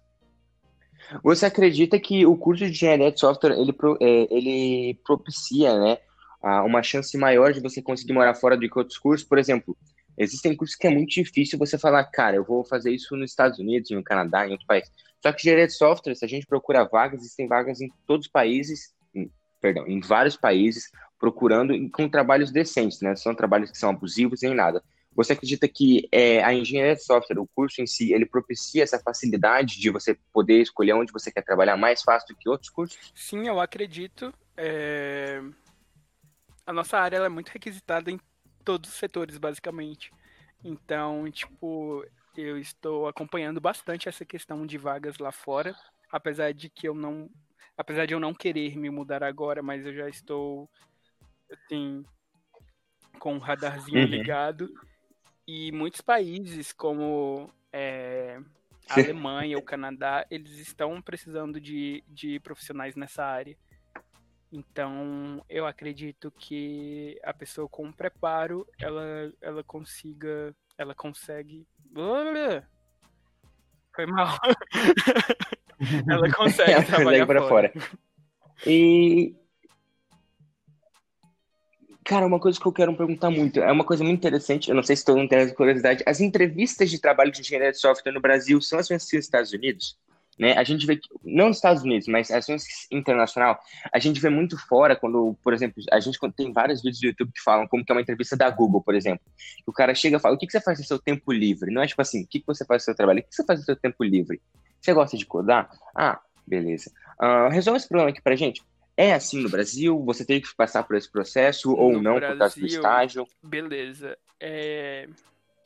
[1.24, 5.98] Você acredita que o curso de engenharia de software ele, é, ele propicia, né,
[6.66, 9.28] uma chance maior de você conseguir morar fora do que outros cursos?
[9.28, 9.76] Por exemplo,
[10.18, 13.58] existem cursos que é muito difícil você falar, cara, eu vou fazer isso nos Estados
[13.58, 14.92] Unidos, no Canadá, em outro país.
[15.22, 18.32] Só que engenharia de software, se a gente procura vagas, existem vagas em todos os
[18.32, 18.94] países,
[19.62, 23.16] perdão, em vários países, procurando com trabalhos decentes, né?
[23.16, 24.84] São trabalhos que são abusivos nem nada.
[25.14, 29.00] Você acredita que é, a engenharia de software, o curso em si, ele propicia essa
[29.00, 33.12] facilidade de você poder escolher onde você quer trabalhar mais fácil do que outros cursos?
[33.14, 34.34] Sim, eu acredito.
[34.58, 35.42] É...
[36.66, 38.20] A nossa área é muito requisitada em
[38.64, 40.12] todos os setores, basicamente.
[40.64, 42.06] Então, tipo,
[42.38, 45.76] eu estou acompanhando bastante essa questão de vagas lá fora,
[46.10, 47.30] apesar de que eu não
[47.82, 50.70] apesar de eu não querer me mudar agora, mas eu já estou
[51.52, 52.06] assim
[53.20, 54.06] com o radarzinho uhum.
[54.06, 54.72] ligado
[55.48, 58.40] e muitos países como é,
[58.88, 63.58] a Alemanha, o Canadá, eles estão precisando de, de profissionais nessa área.
[64.52, 71.66] Então, eu acredito que a pessoa com preparo, ela, ela consiga, ela consegue...
[73.96, 74.38] Foi mal.
[76.08, 77.72] ela consegue ela trabalhar para fora.
[77.74, 77.90] fora.
[78.66, 79.36] E
[82.04, 84.82] Cara, uma coisa que eu quero perguntar muito, é uma coisa muito interessante, eu não
[84.82, 88.12] sei se todo mundo tem essa curiosidade, as entrevistas de trabalho de engenharia de software
[88.12, 89.98] no Brasil são as mesmas que nos Estados Unidos?
[90.42, 90.54] Né?
[90.54, 93.60] A gente vê, que, não nos Estados Unidos, mas as mesmas internacional,
[93.94, 97.32] a gente vê muito fora quando, por exemplo, a gente tem vários vídeos do YouTube
[97.32, 99.24] que falam como que é uma entrevista da Google, por exemplo.
[99.68, 101.72] O cara chega e fala, o que, que você faz no seu tempo livre?
[101.72, 103.20] Não é tipo assim, o que, que você faz no seu trabalho?
[103.20, 104.42] O que, que você faz no seu tempo livre?
[104.80, 105.70] Você gosta de codar?
[105.96, 106.92] Ah, beleza.
[107.22, 108.64] Uh, resolve esse problema aqui pra gente.
[108.98, 110.04] É assim no Brasil?
[110.06, 113.28] Você teve que passar por esse processo ou No não por causa do Brasil, estágio?
[113.44, 114.18] Beleza.
[114.40, 115.08] É,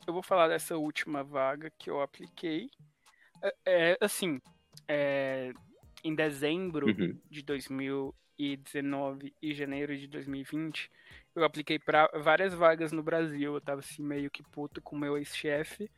[0.06, 2.70] Eu vou falar dessa última vaga que eu apliquei.
[3.42, 4.42] É, é, assim,
[4.88, 5.54] é,
[6.04, 7.18] em dezembro Uhum.
[7.30, 10.92] de 2019 e janeiro de 2020,
[11.36, 13.56] eu apliquei para várias vagas no Brasil.
[13.56, 15.90] Eu tava assim meio que puto com o meu ex-chefe.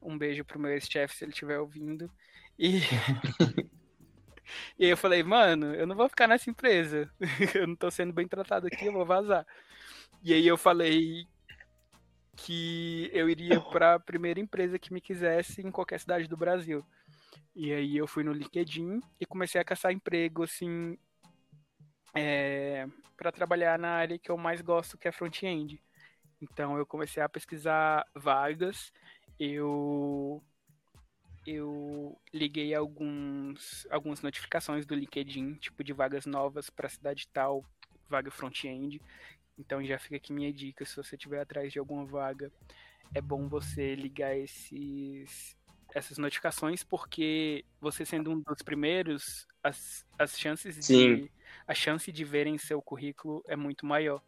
[0.00, 2.10] Um beijo pro meu ex-chefe se ele estiver ouvindo.
[2.58, 2.80] E...
[4.78, 7.10] e aí eu falei, mano, eu não vou ficar nessa empresa.
[7.54, 9.46] eu não tô sendo bem tratado aqui, eu vou vazar.
[10.22, 11.26] E aí eu falei
[12.36, 16.84] que eu iria para a primeira empresa que me quisesse em qualquer cidade do Brasil.
[17.54, 20.96] E aí eu fui no LinkedIn e comecei a caçar emprego assim
[22.14, 25.82] é, para trabalhar na área que eu mais gosto, que é front-end.
[26.40, 28.92] Então eu comecei a pesquisar vagas,
[29.38, 30.42] eu
[31.46, 37.64] eu liguei alguns algumas notificações do LinkedIn, tipo de vagas novas para cidade tal,
[38.08, 39.00] vaga front-end.
[39.58, 42.50] Então já fica aqui minha dica, se você estiver atrás de alguma vaga,
[43.14, 45.56] é bom você ligar esses
[45.94, 51.16] essas notificações, porque você sendo um dos primeiros, as, as chances Sim.
[51.16, 51.32] de
[51.66, 54.22] a chance de verem seu currículo é muito maior.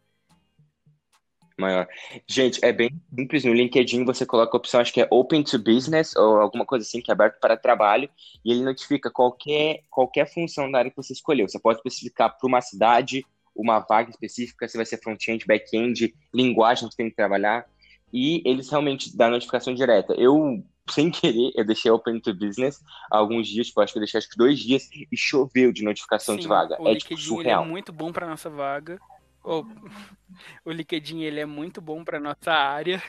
[1.57, 1.87] Maior.
[2.27, 3.43] Gente, é bem simples.
[3.43, 6.83] No LinkedIn você coloca a opção, acho que é Open to Business ou alguma coisa
[6.83, 8.09] assim, que é aberto para trabalho,
[8.43, 11.47] e ele notifica qualquer, qualquer função da área que você escolheu.
[11.47, 16.89] Você pode especificar para uma cidade, uma vaga específica, se vai ser front-end, back-end, linguagem
[16.89, 17.65] que tem que trabalhar,
[18.13, 20.13] e eles realmente dão notificação direta.
[20.13, 24.19] Eu, sem querer, eu deixei Open to Business alguns dias, tipo, acho que eu deixei
[24.19, 26.77] acho que dois dias, e choveu de notificação de Sim, vaga.
[26.79, 27.65] o É tipo LinkedIn é surreal.
[27.65, 28.99] muito bom para nossa vaga.
[29.43, 29.63] O,
[30.63, 33.01] o LinkedIn ele é muito bom para nossa área.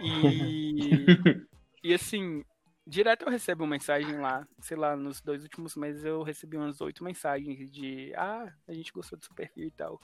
[0.00, 1.06] E,
[1.84, 2.44] e assim,
[2.84, 6.80] direto eu recebo uma mensagem lá, sei lá, nos dois últimos meses eu recebi umas
[6.80, 10.00] oito mensagens de ah, a gente gostou do seu perfil e tal.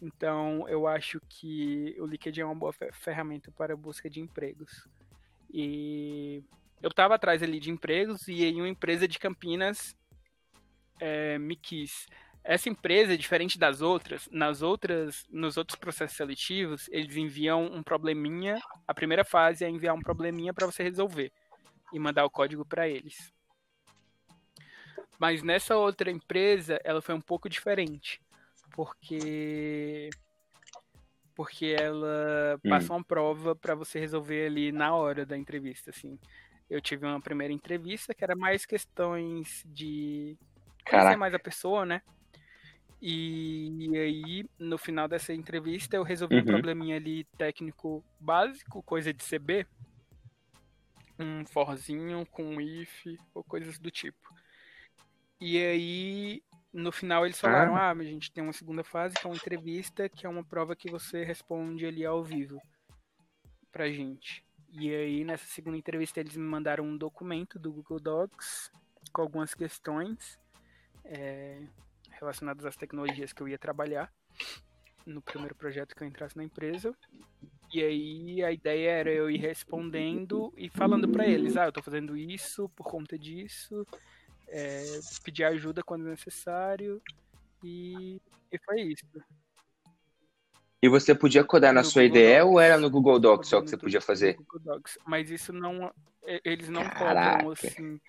[0.00, 4.86] Então eu acho que o LinkedIn é uma boa fe- ferramenta para busca de empregos.
[5.52, 6.42] E
[6.82, 9.96] eu tava atrás ali de empregos e aí uma empresa de Campinas
[11.00, 12.06] é, me quis.
[12.44, 18.60] Essa empresa, diferente das outras, nas outras, nos outros processos seletivos, eles enviam um probleminha.
[18.86, 21.32] A primeira fase é enviar um probleminha para você resolver
[21.92, 23.32] e mandar o código para eles.
[25.18, 28.20] Mas nessa outra empresa, ela foi um pouco diferente,
[28.74, 30.10] porque
[31.34, 32.70] porque ela Hum.
[32.70, 36.18] passou uma prova para você resolver ali na hora da entrevista, assim.
[36.68, 40.36] Eu tive uma primeira entrevista que era mais questões de
[40.88, 41.18] conhecer Caraca.
[41.18, 42.00] mais a pessoa, né?
[43.00, 46.46] E aí, no final dessa entrevista, eu resolvi um Uhum.
[46.46, 49.66] probleminha ali técnico básico, coisa de CB.
[51.18, 54.18] Um forzinho com um if ou coisas do tipo.
[55.40, 56.42] E aí,
[56.76, 60.08] no final, eles falaram: ah, a gente tem uma segunda fase, que é uma entrevista,
[60.08, 62.60] que é uma prova que você responde ali ao vivo
[63.72, 64.44] pra gente.
[64.70, 68.70] E aí, nessa segunda entrevista, eles me mandaram um documento do Google Docs
[69.10, 70.38] com algumas questões
[71.04, 71.62] é,
[72.10, 74.12] relacionadas às tecnologias que eu ia trabalhar
[75.06, 76.94] no primeiro projeto que eu entrasse na empresa.
[77.72, 81.82] E aí a ideia era eu ir respondendo e falando para eles, ah, eu tô
[81.82, 83.86] fazendo isso por conta disso,
[84.48, 87.02] é, pedir ajuda quando necessário
[87.62, 88.20] e,
[88.52, 89.04] e foi isso.
[90.82, 92.46] E você podia codar na No sua Google IDE Docs.
[92.52, 94.34] ou era no Google Docs só que você podia fazer?
[94.34, 94.98] Google Docs.
[95.06, 95.92] Mas isso não.
[96.44, 97.38] Eles não Caraca.
[97.38, 98.00] cobram assim.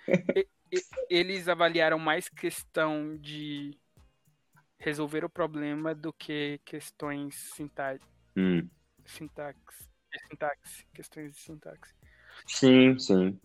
[1.09, 3.77] Eles avaliaram mais questão de
[4.79, 7.99] resolver o problema do que questões sinta
[8.35, 8.67] Hum.
[9.05, 9.87] sintaxe.
[10.29, 10.85] Sintaxe.
[10.93, 11.95] Questões de sintaxe.
[12.45, 13.39] Sim, sim.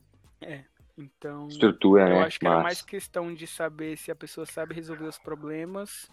[0.97, 1.49] Então.
[1.49, 2.25] Estrutura, Eu né?
[2.25, 2.87] acho que era mais Massa.
[2.87, 6.09] questão de saber se a pessoa sabe resolver os problemas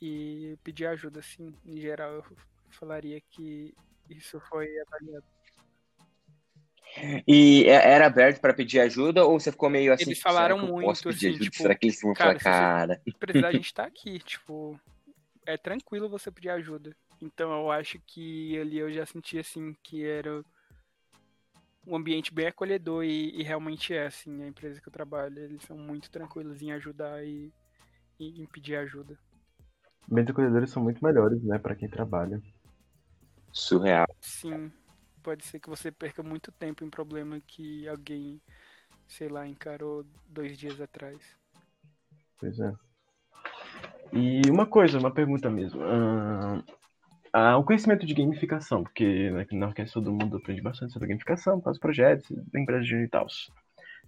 [0.00, 1.54] e pedir ajuda, assim.
[1.64, 2.24] Em geral, eu
[2.70, 3.74] falaria que
[4.08, 5.24] isso foi avaliado.
[7.26, 10.04] E é, era aberto para pedir ajuda ou você ficou meio assim?
[10.04, 11.44] Eles falaram muito, posso pedir assim, ajuda?
[11.44, 13.00] Tipo, será que eles vão cara, falar, cara?
[13.04, 14.80] Se precisar, a gente tá aqui, tipo,
[15.44, 16.96] é tranquilo você pedir ajuda.
[17.20, 20.42] Então eu acho que ali eu já senti assim que era
[21.86, 25.62] um ambiente bem acolhedor e, e realmente é assim a empresa que eu trabalho, eles
[25.62, 27.52] são muito tranquilos em ajudar e,
[28.18, 29.18] e em pedir ajuda.
[30.10, 32.40] Ambientes acolhedores são muito melhores, né, para quem trabalha.
[33.52, 34.06] Surreal.
[34.20, 34.70] Sim
[35.26, 38.40] pode ser que você perca muito tempo em problema que alguém,
[39.08, 41.18] sei lá, encarou dois dias atrás.
[42.38, 42.72] Pois é.
[44.12, 45.80] E uma coisa, uma pergunta mesmo.
[45.80, 46.62] Uh,
[47.36, 51.60] uh, o conhecimento de gamificação, porque né, na orquestra todo mundo aprende bastante sobre gamificação,
[51.60, 53.26] faz projetos, empresas e tal.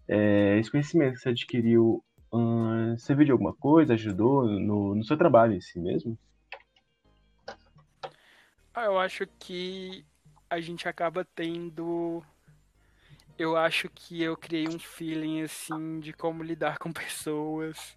[0.08, 5.52] É, esse conhecimento você adquiriu uh, serviu de alguma coisa, ajudou no, no seu trabalho
[5.52, 6.18] em si mesmo?
[8.74, 10.04] Ah, eu acho que
[10.48, 12.22] a gente acaba tendo.
[13.38, 17.96] Eu acho que eu criei um feeling assim de como lidar com pessoas.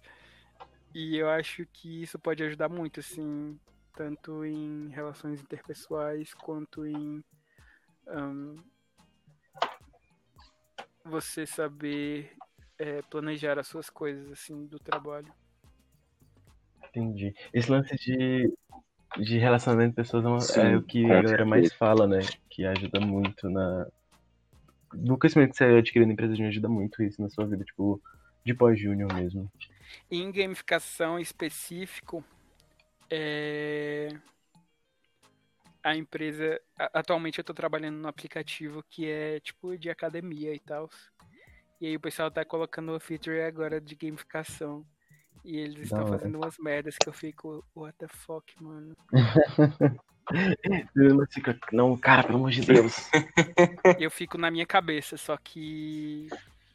[0.94, 3.58] E eu acho que isso pode ajudar muito, assim,
[3.94, 7.22] tanto em relações interpessoais quanto em
[8.06, 8.56] um,
[11.04, 12.34] você saber
[12.78, 15.32] é, planejar as suas coisas assim do trabalho.
[16.88, 17.34] Entendi.
[17.52, 18.52] Esse lance de
[19.18, 22.20] de relacionamento de pessoas é Sim, é o que a galera mais fala, né?
[22.48, 23.86] Que ajuda muito na.
[24.94, 28.00] No crescimento que você adquiriu na empresa de ajuda muito isso na sua vida, tipo,
[28.44, 29.50] de pós-júnior mesmo.
[30.10, 32.24] Em gamificação específico,
[33.14, 34.08] é...
[35.84, 36.58] a empresa.
[36.94, 40.88] Atualmente eu tô trabalhando no aplicativo que é tipo de academia e tal.
[41.78, 44.86] E aí o pessoal tá colocando o feature agora de gamificação.
[45.44, 48.96] E eles estão fazendo umas merdas que eu fico, what the fuck, mano.
[51.72, 53.10] não, cara, pelo amor de Deus.
[53.98, 56.28] eu fico na minha cabeça, só que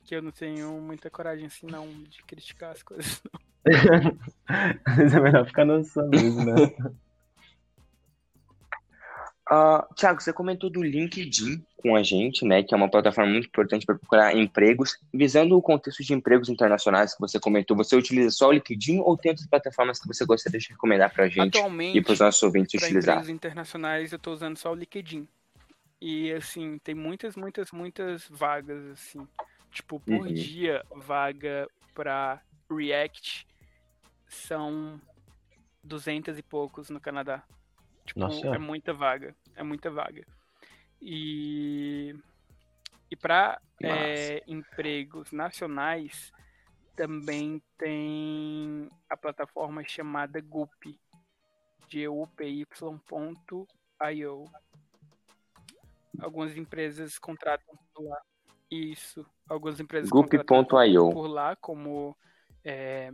[0.04, 3.22] que eu não tenho muita coragem assim não de criticar as coisas.
[4.86, 5.78] Mas é melhor ficar no
[6.10, 6.74] mesmo, né?
[9.50, 13.48] Uh, Tiago, você comentou do LinkedIn com a gente, né, que é uma plataforma muito
[13.48, 15.00] importante para procurar empregos.
[15.14, 19.16] Visando o contexto de empregos internacionais que você comentou, você utiliza só o LinkedIn ou
[19.16, 22.20] tem outras plataformas que você gostaria de recomendar para a gente Atualmente, e para os
[22.20, 23.16] nossos ouvintes utilizar?
[23.16, 25.26] empregos internacionais eu estou usando só o LinkedIn.
[26.02, 29.26] E, assim, tem muitas, muitas, muitas vagas, assim.
[29.72, 30.34] Tipo, por uhum.
[30.34, 33.48] dia, vaga para React
[34.28, 35.02] são
[35.84, 37.44] duzentas e poucos no Canadá.
[38.06, 38.48] Tipo, Nossa.
[38.48, 39.36] é muita vaga.
[39.56, 40.26] É muita vaga.
[41.02, 42.16] E,
[43.10, 46.32] e para é, empregos nacionais
[46.96, 50.84] também tem a plataforma chamada Gup,
[51.88, 52.66] G-U-P-Y.io.
[56.20, 58.20] Algumas empresas contratam por lá.
[58.72, 59.24] Isso.
[59.48, 61.12] Algumas empresas Gup.io.
[61.12, 62.18] por lá, como
[62.64, 63.12] é,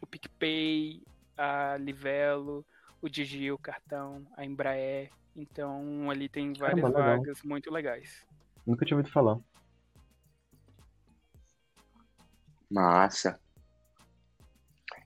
[0.00, 1.02] o PicPay,
[1.36, 2.64] a Livelo,
[3.00, 5.10] o Digi, o Cartão, a Embraer.
[5.36, 8.26] Então ali tem várias Caramba, vagas muito legais.
[8.66, 9.38] Nunca tinha ouvido falar.
[12.70, 13.40] Massa.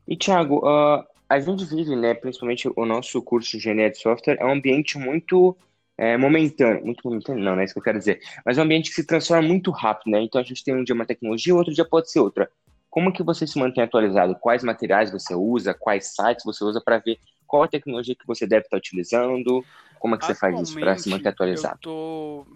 [0.07, 4.37] E Thiago, uh, a gente vive, né, principalmente o nosso curso de engenharia de software,
[4.41, 5.57] é um ambiente muito
[5.97, 8.65] é, momentâneo, muito momentâneo, não, não é isso que eu quero dizer, mas é um
[8.65, 10.23] ambiente que se transforma muito rápido, né?
[10.23, 12.51] Então a gente tem um dia uma tecnologia, outro dia pode ser outra.
[12.93, 14.37] Como que você se mantém atualizado?
[14.39, 15.73] Quais materiais você usa?
[15.73, 19.65] Quais sites você usa para ver qual a tecnologia que você deve estar utilizando?
[19.99, 21.75] Como é que você faz isso para se manter atualizado?
[21.75, 22.47] Eu tô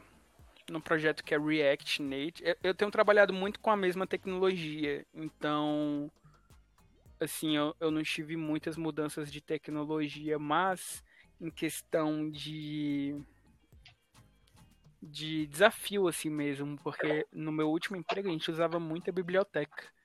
[0.71, 2.55] num projeto que é React Native.
[2.63, 6.11] Eu tenho trabalhado muito com a mesma tecnologia, então
[7.19, 11.03] assim, eu, eu não tive muitas mudanças de tecnologia, mas
[11.41, 13.19] em questão de
[15.03, 19.96] de desafio assim mesmo, porque no meu último emprego a gente usava muita biblioteca.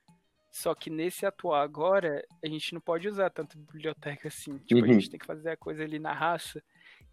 [0.51, 4.57] Só que nesse atual agora, a gente não pode usar tanto biblioteca assim.
[4.59, 4.91] Tipo, uhum.
[4.91, 6.61] a gente tem que fazer a coisa ali na raça.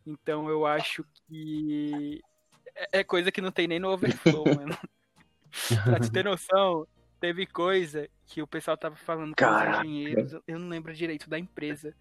[0.05, 2.20] Então eu acho que
[2.74, 4.77] é, é coisa que não tem nem no Overflow, mano.
[5.85, 6.87] pra te ter noção,
[7.21, 11.38] teve coisa que o pessoal tava falando com os engenheiros, eu não lembro direito da
[11.38, 11.94] empresa,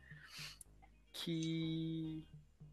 [1.13, 2.23] que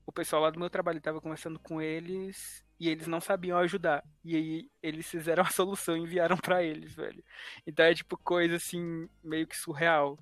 [0.07, 4.05] o pessoal lá do meu trabalho tava conversando com eles e eles não sabiam ajudar.
[4.22, 7.24] E aí eles fizeram a solução e enviaram para eles, velho.
[7.66, 10.18] Então é tipo coisa assim, meio que surreal.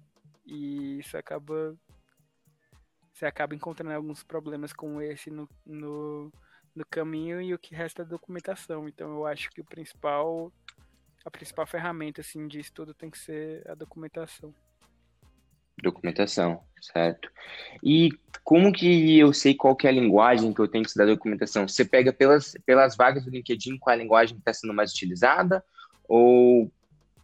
[0.46, 1.76] E isso acaba.
[3.12, 6.32] Você acaba encontrando alguns problemas com esse no, no,
[6.72, 8.88] no caminho e o que resta é documentação.
[8.88, 10.52] Então eu acho que o principal.
[11.24, 14.54] A principal ferramenta assim, de estudo tem que ser a documentação.
[15.82, 17.28] Documentação, certo.
[17.82, 18.10] E
[18.45, 21.68] Como que eu sei qual que é a linguagem que eu tenho que estudar documentação?
[21.68, 24.93] Você pega pelas, pelas vagas do LinkedIn qual é a linguagem que está sendo mais
[24.93, 25.64] utilizada?
[26.09, 26.70] Ou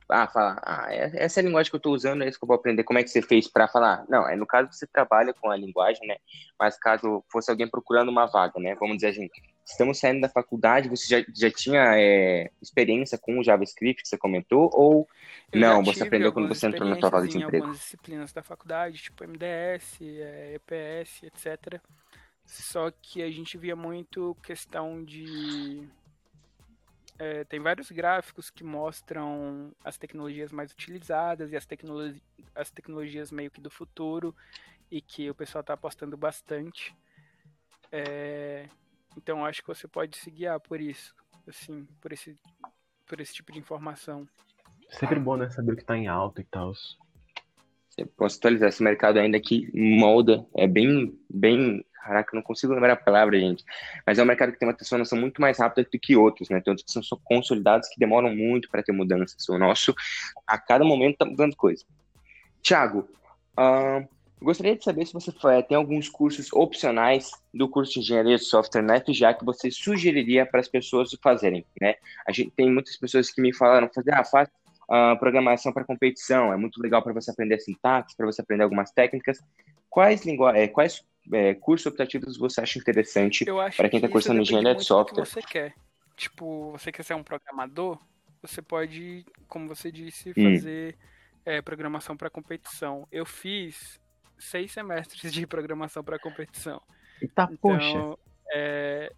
[0.08, 2.44] ah, fala, ah, é, essa é a linguagem que eu estou usando, é isso que
[2.44, 2.82] eu vou aprender.
[2.82, 4.04] Como é que você fez para falar?
[4.08, 6.16] Não, é no caso você trabalha com a linguagem, né?
[6.58, 8.74] Mas caso fosse alguém procurando uma vaga, né?
[8.76, 9.28] Vamos dizer assim,
[9.70, 14.16] estamos saindo da faculdade, você já, já tinha é, experiência com o JavaScript que você
[14.16, 14.70] comentou?
[14.72, 15.08] Ou
[15.52, 17.64] eu não, você aprendeu quando você entrou na sua vaga de emprego?
[17.64, 21.80] algumas disciplinas da faculdade, tipo MDS, é, EPS, etc.
[22.44, 25.86] Só que a gente via muito questão de
[27.18, 32.22] é, tem vários gráficos que mostram as tecnologias mais utilizadas e as, tecnologi
[32.54, 34.34] as tecnologias meio que do futuro
[34.90, 36.96] e que o pessoal está apostando bastante.
[37.90, 38.68] É,
[39.16, 41.14] então acho que você pode se guiar por isso,
[41.46, 42.38] assim, por esse,
[43.06, 44.28] por esse tipo de informação.
[44.90, 45.50] Sempre bom, né?
[45.50, 46.72] Saber o que está em alta e tal.
[48.16, 52.96] Posso atualizar esse mercado ainda que molda, é bem, bem Caraca, não consigo lembrar a
[52.96, 53.62] palavra, gente.
[54.06, 56.58] Mas é um mercado que tem uma transformação muito mais rápida do que outros, né?
[56.58, 59.46] Tem outros que são consolidados que demoram muito para ter mudanças.
[59.46, 59.94] O nosso,
[60.46, 61.84] a cada momento, está mudando coisa.
[62.62, 63.06] Tiago,
[63.58, 64.08] uh,
[64.40, 65.32] gostaria de saber se você
[65.68, 70.46] tem alguns cursos opcionais do curso de Engenharia de Software na FGA que você sugeriria
[70.46, 71.94] para as pessoas fazerem, né?
[72.26, 74.48] A gente tem muitas pessoas que me falaram, fazer, ah, faz
[74.88, 78.90] uh, programação para competição, é muito legal para você aprender sintaxe, para você aprender algumas
[78.90, 79.40] técnicas.
[79.90, 80.48] Quais, lingu...
[80.48, 85.24] É, quais é, cursos optativos você acha interessante para quem está cursando engenharia de software?
[85.24, 85.74] Que você quer.
[86.16, 87.98] Tipo, você quer ser um programador,
[88.42, 90.54] você pode, como você disse, hum.
[90.54, 90.98] fazer hum.
[91.44, 93.06] é, programação para competição.
[93.10, 94.00] Eu fiz
[94.38, 96.80] seis semestres de programação para competição.
[97.20, 98.18] Eita, então, poxa.
[98.50, 99.12] É,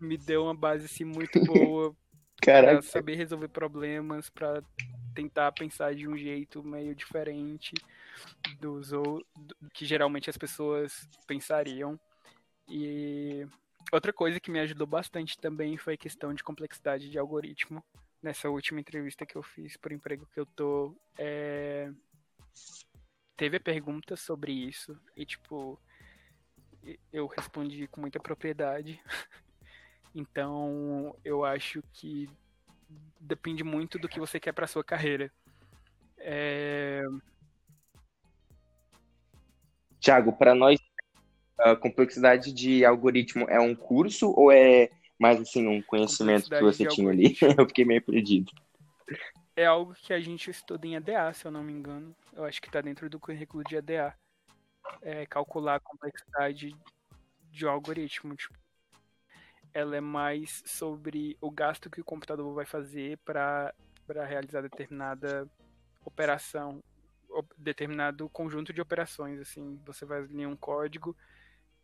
[0.00, 1.94] me deu uma base assim, muito boa
[2.42, 4.62] para saber resolver problemas, para
[5.14, 7.72] tentar pensar de um jeito meio diferente
[8.60, 9.24] dos ou
[9.72, 11.98] que geralmente as pessoas pensariam.
[12.68, 13.46] E
[13.92, 17.82] outra coisa que me ajudou bastante também foi a questão de complexidade de algoritmo.
[18.22, 21.90] Nessa última entrevista que eu fiz por emprego que eu tô, é...
[23.36, 25.80] teve a pergunta sobre isso e tipo
[27.12, 29.00] eu respondi com muita propriedade.
[30.14, 32.28] Então, eu acho que
[33.18, 35.32] depende muito do que você quer para sua carreira.
[36.18, 37.02] É...
[39.98, 40.78] Tiago, para nós,
[41.58, 46.86] a complexidade de algoritmo é um curso ou é mais assim um conhecimento que você
[46.86, 47.36] tinha ali?
[47.58, 48.52] eu fiquei meio perdido.
[49.54, 52.16] É algo que a gente estuda em ADA, se eu não me engano.
[52.32, 54.16] Eu acho que está dentro do currículo de ADA.
[55.02, 56.74] É calcular a complexidade
[57.50, 58.34] de um algoritmo.
[58.34, 58.58] Tipo,
[59.74, 63.74] ela é mais sobre o gasto que o computador vai fazer para
[64.08, 65.48] realizar determinada
[66.04, 66.82] operação,
[67.56, 69.38] determinado conjunto de operações.
[69.38, 71.16] Assim, você vai ler um código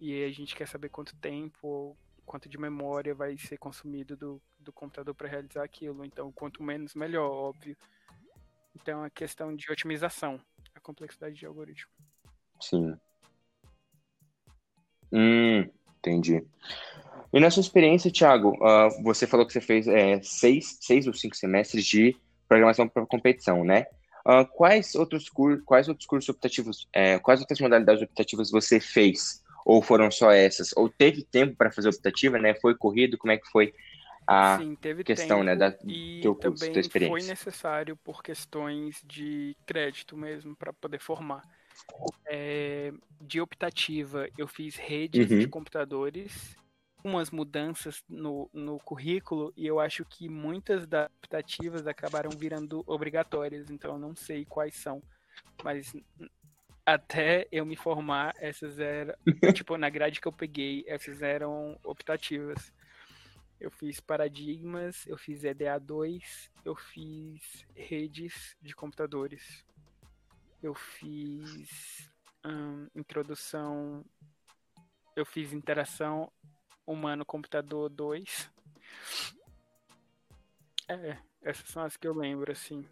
[0.01, 1.97] e a gente quer saber quanto tempo,
[2.29, 6.05] quanto de memória vai ser consumido do, do computador para realizar aquilo.
[6.05, 7.77] Então, quanto menos, melhor, óbvio.
[8.77, 10.39] Então, é questão de otimização,
[10.75, 11.91] a complexidade de algoritmo.
[12.61, 12.95] Sim.
[15.11, 15.69] Hum,
[15.99, 16.47] entendi.
[17.33, 21.15] E na sua experiência, Thiago, uh, você falou que você fez é, seis, seis ou
[21.15, 22.15] cinco semestres de
[22.47, 23.87] programação para competição, né?
[24.27, 29.43] Uh, quais, outros cur quais outros cursos optativos, é, quais outras modalidades optativas você fez?
[29.69, 30.73] Ou foram só essas?
[30.75, 32.55] Ou teve tempo para fazer optativa, né?
[32.55, 33.19] Foi corrido?
[33.19, 33.75] Como é que foi
[34.27, 37.19] a Sim, questão, né, da e teu curso, também experiência?
[37.19, 41.43] foi necessário por questões de crédito mesmo para poder formar.
[42.27, 45.39] É, de optativa, eu fiz redes uhum.
[45.39, 46.57] de computadores
[47.05, 53.71] umas mudanças no, no currículo e eu acho que muitas das optativas acabaram virando obrigatórias,
[53.71, 55.03] então eu não sei quais são.
[55.63, 55.93] Mas
[56.89, 59.15] até eu me formar, essas eram.
[59.55, 62.73] tipo, na grade que eu peguei, essas eram optativas.
[63.61, 69.67] Eu fiz paradigmas, eu fiz EDA2, eu fiz redes de computadores.
[70.63, 72.11] Eu fiz
[72.47, 74.03] hum, introdução,
[75.15, 76.33] eu fiz interação
[76.87, 78.51] Humano Computador 2.
[80.89, 82.89] É, essas são as que eu lembro, assim.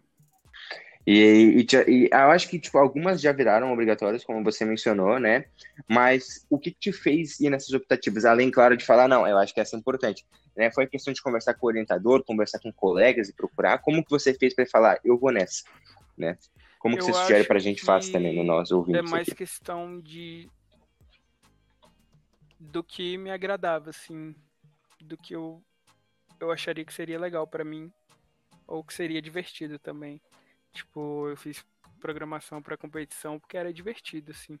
[1.07, 5.45] E, e, e, eu acho que tipo, algumas já viraram obrigatórias, como você mencionou, né?
[5.87, 8.25] Mas o que te fez ir nessas optativas?
[8.25, 10.25] Além, claro, de falar, não, eu acho que essa é importante.
[10.53, 10.69] Né?
[10.69, 13.77] Foi a questão de conversar com o orientador, conversar com colegas e procurar.
[13.77, 15.63] Como que você fez para falar, eu vou nessa?
[16.17, 16.37] Né?
[16.77, 18.97] Como que eu você sugere para a gente faça também no nosso ouvindo?
[18.97, 19.35] É mais aqui?
[19.35, 20.49] questão de
[22.59, 24.35] do que me agradava, assim,
[24.99, 25.63] do que eu,
[26.37, 27.89] eu acharia que seria legal para mim
[28.67, 30.19] ou que seria divertido também.
[30.77, 31.65] Tipo, eu fiz
[31.99, 34.59] programação para competição porque era divertido, assim.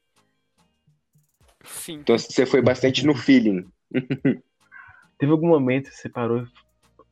[1.63, 1.99] Sim.
[1.99, 3.71] Então você foi bastante no feeling.
[5.19, 6.47] Teve algum momento que você parou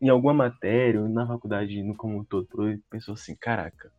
[0.02, 3.92] em alguma matéria, ou na faculdade no como um todo, e pensou assim, caraca,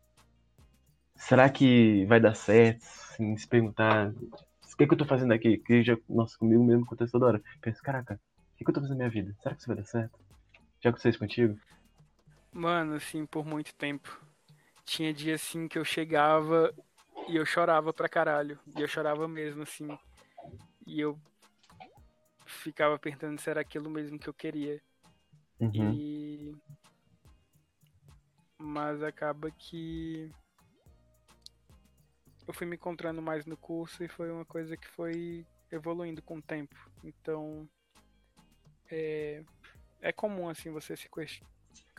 [1.15, 2.83] será que vai dar certo?
[2.83, 5.57] Assim, se perguntar, o que, é que eu tô fazendo aqui?
[5.57, 7.41] Que já, nossa, comigo mesmo acontece toda hora.
[7.61, 9.33] Penso, caraca, o que, é que eu tô fazendo na minha vida?
[9.41, 10.19] Será que isso vai dar certo?
[10.83, 11.57] Já aconteceu isso contigo?
[12.51, 14.26] Mano, assim, por muito tempo.
[14.87, 16.73] Tinha dia assim que eu chegava
[17.27, 18.57] e eu chorava pra caralho.
[18.73, 19.85] E eu chorava mesmo, assim.
[20.85, 21.19] E eu
[22.45, 24.81] ficava perguntando se era aquilo mesmo que eu queria.
[25.59, 25.93] Uhum.
[25.93, 26.55] E.
[28.57, 30.31] Mas acaba que.
[32.47, 36.37] Eu fui me encontrando mais no curso e foi uma coisa que foi evoluindo com
[36.37, 36.77] o tempo.
[37.03, 37.69] Então.
[38.89, 39.43] É,
[39.99, 41.09] é comum, assim, você se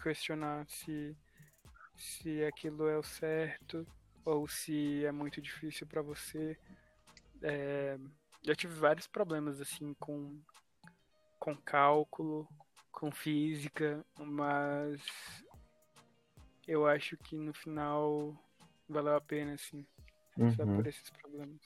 [0.02, 1.14] questionar se,
[1.98, 3.86] se aquilo é o certo
[4.24, 6.58] ou se é muito difícil para você.
[7.42, 7.98] É,
[8.42, 10.40] já tive vários problemas, assim, com,
[11.38, 12.48] com cálculo,
[12.92, 15.02] com física, mas
[16.66, 18.34] eu acho que no final
[18.88, 19.86] valeu a pena, assim,
[20.56, 20.76] só Uhum.
[20.76, 21.60] por esses problemas.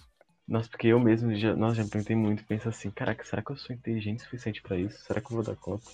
[0.46, 3.50] Nossa, porque eu mesmo já, nossa, já me perguntei muito, penso assim, caraca, será que
[3.50, 4.98] eu sou inteligente o suficiente pra isso?
[5.04, 5.90] Será que eu vou dar conta?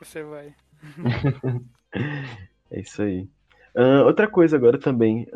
[0.00, 0.54] Você vai.
[2.70, 3.28] É isso aí.
[3.76, 5.26] Ahn, outra coisa agora também.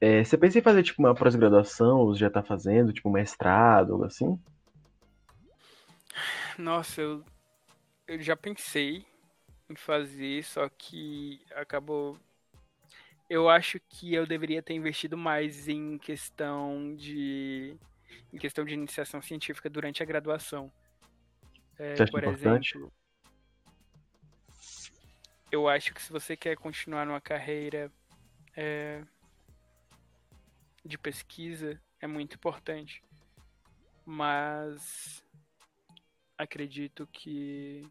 [0.00, 3.92] é, você pensa em fazer tipo uma pós-graduação, ou já tá fazendo, tipo um mestrado,
[3.92, 4.38] algo assim?
[6.58, 7.24] Nossa, eu,
[8.06, 9.04] eu já pensei
[9.68, 12.18] em fazer, só que acabou.
[13.28, 17.76] Eu acho que eu deveria ter investido mais em questão de
[18.32, 20.70] em questão de iniciação científica durante a graduação.
[21.78, 22.76] É, por importante?
[22.76, 22.92] exemplo,
[25.54, 27.90] eu acho que se você quer continuar numa carreira
[28.56, 29.02] é,
[30.84, 33.02] de pesquisa, é muito importante.
[34.04, 35.22] Mas
[36.36, 37.88] acredito que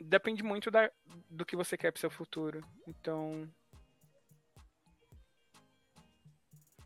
[0.00, 0.90] depende muito da,
[1.30, 2.64] do que você quer para seu futuro.
[2.86, 3.48] Então,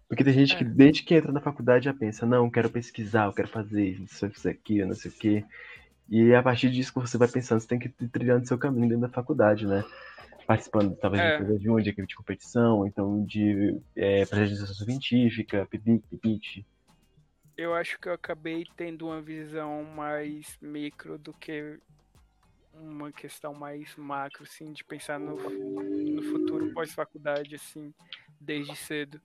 [0.07, 0.68] Porque tem gente que É.
[0.68, 4.27] desde que entra na faculdade já pensa, não, eu quero pesquisar, eu quero fazer isso,
[4.27, 5.45] isso aqui, não sei o quê.
[6.09, 8.89] E a partir disso que você vai pensando, você tem que ir trilhando seu caminho
[8.89, 9.85] dentro da faculdade, né?
[10.47, 11.33] Participando talvez É.
[11.33, 16.67] de coisa de um, equipe de competição, então de é, iniciação científica, PIBIC, PIBIT.
[17.57, 21.81] eu acho que eu acabei tendo uma visão mais micro do que
[22.73, 27.93] uma questão mais macro, assim, de pensar no, no futuro pós-faculdade, assim,
[28.41, 29.21] desde cedo.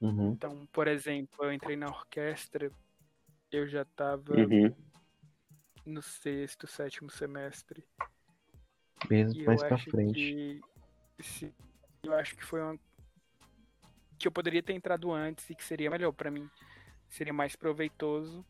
[0.00, 0.32] Uhum.
[0.32, 2.72] Então, por exemplo, eu entrei na orquestra,
[3.52, 4.74] eu já estava Uhum.
[5.84, 7.84] No sexto, sétimo semestre.
[9.08, 10.14] Mesmo E mais pra frente.
[10.14, 11.54] que se-
[12.02, 12.78] eu acho que foi uma
[14.18, 16.48] que eu poderia ter entrado antes e que seria melhor pra mim.
[17.08, 18.44] Seria mais proveitoso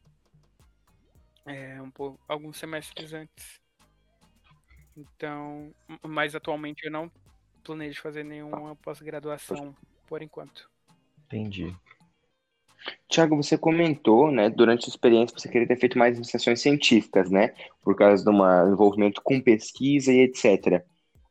[1.47, 3.61] é, um pouco, alguns semestres antes.
[4.97, 7.11] Então, mas atualmente eu não
[7.65, 9.75] planejo fazer nenhuma pós-graduação
[10.07, 10.71] por enquanto.
[11.27, 11.77] Entendi.
[13.09, 17.53] Tiago, você comentou, né, durante a experiência, você queria ter feito mais iniciações científicas, né,
[17.83, 20.85] por causa de um envolvimento com pesquisa e etc.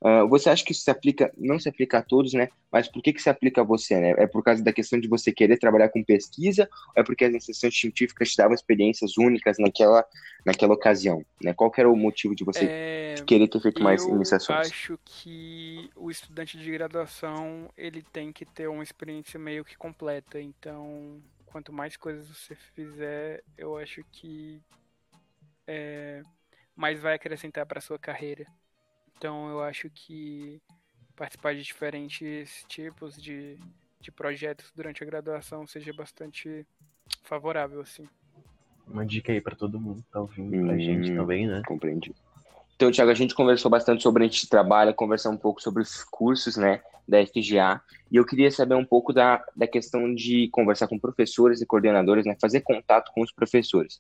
[0.06, 3.02] Ah, você acha que isso se aplica, não se aplica a todos, né, mas por
[3.02, 4.12] que que se aplica a você, né?
[4.18, 7.32] É por causa da questão de você querer trabalhar com pesquisa ou é porque as
[7.32, 10.06] iniciações científicas te davam experiências únicas naquela,
[10.46, 11.54] naquela ocasião, né?
[11.54, 14.48] Qual que era o motivo de você É, querer ter feito mais eu iniciações?
[14.48, 20.40] acho que o estudante de graduação ele tem que ter uma experiência meio que completa.
[20.40, 21.22] Então,
[21.54, 24.60] quanto mais coisas você fizer, eu acho que
[25.68, 26.24] é,
[26.76, 28.48] mais vai acrescentar para sua carreira.
[29.16, 30.60] Então, eu acho que
[31.16, 33.60] participar de diferentes tipos de,
[34.02, 36.66] de projetos durante a graduação seja bastante
[37.22, 38.10] favorável, assim.
[38.88, 41.18] Uma dica aí pra todo mundo que tá ouvindo, pra gente Hum.
[41.18, 41.62] também, né?
[41.68, 42.16] Compreendi.
[42.76, 46.04] Então, Thiago, a gente conversou bastante sobre a gente trabalha, conversar um pouco sobre os
[46.04, 47.82] cursos, né, da FGA,
[48.12, 52.26] e eu queria saber um pouco da, da questão de conversar com professores e coordenadores,
[52.26, 54.00] né, fazer contato com os professores.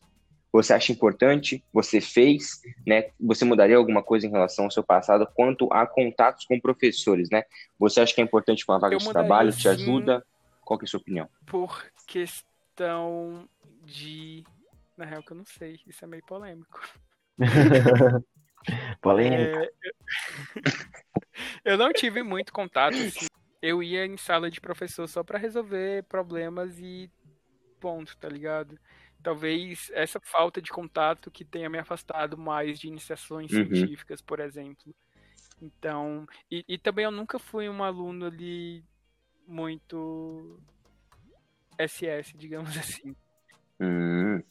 [0.54, 1.64] Você acha importante?
[1.74, 3.10] Você fez, né?
[3.20, 7.42] Você mudaria alguma coisa em relação ao seu passado quanto a contatos com professores, né?
[7.80, 9.52] Você acha que é importante uma vaga Eu de trabalho?
[9.52, 10.24] Te ajuda?
[10.64, 11.28] Qual que é a sua opinião?
[11.48, 13.50] Por questão
[13.84, 14.44] de.
[14.96, 16.80] Na real, que eu não sei, isso é meio polêmico.
[19.02, 19.64] Polêmica.
[19.64, 19.72] É,
[21.66, 21.78] eu...
[21.78, 23.28] não tive muito contato, assim.
[23.62, 27.10] Eu ia em sala de professor só pra resolver problemas e
[27.80, 28.78] ponto, tá ligado?
[29.22, 33.66] Talvez essa falta de contato que tenha me afastado mais de iniciações Uhum.
[33.66, 34.94] científicas, por exemplo.
[35.62, 38.84] Então, e, e também eu nunca fui um aluno ali
[39.48, 40.60] muito
[41.78, 43.16] SS, digamos assim.
[43.80, 44.44] Hum.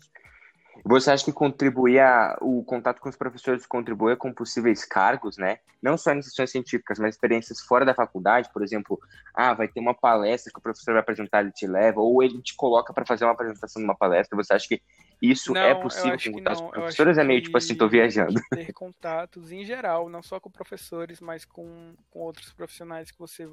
[0.85, 5.59] Você acha que contribuir a, o contato com os professores contribui com possíveis cargos, né?
[5.83, 9.01] Não só em sessões científicas, mas experiências fora da faculdade, por exemplo,
[9.35, 12.41] ah, vai ter uma palestra que o professor vai apresentar, ele te leva, ou ele
[12.41, 14.37] te coloca para fazer uma apresentação de uma palestra.
[14.37, 14.81] Você acha que
[15.21, 17.19] isso não, é possível com contato com professores?
[17.19, 18.41] É meio tipo assim, tô viajando.
[18.51, 23.49] Ter contatos em geral, não só com professores, mas com, com outros profissionais que você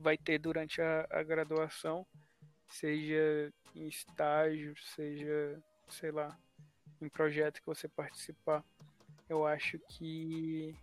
[0.00, 2.06] vai ter durante a, a graduação,
[2.68, 5.60] seja em estágio, seja
[5.94, 6.36] sei lá,
[7.00, 8.64] em projeto que você participar,
[9.28, 10.74] eu acho que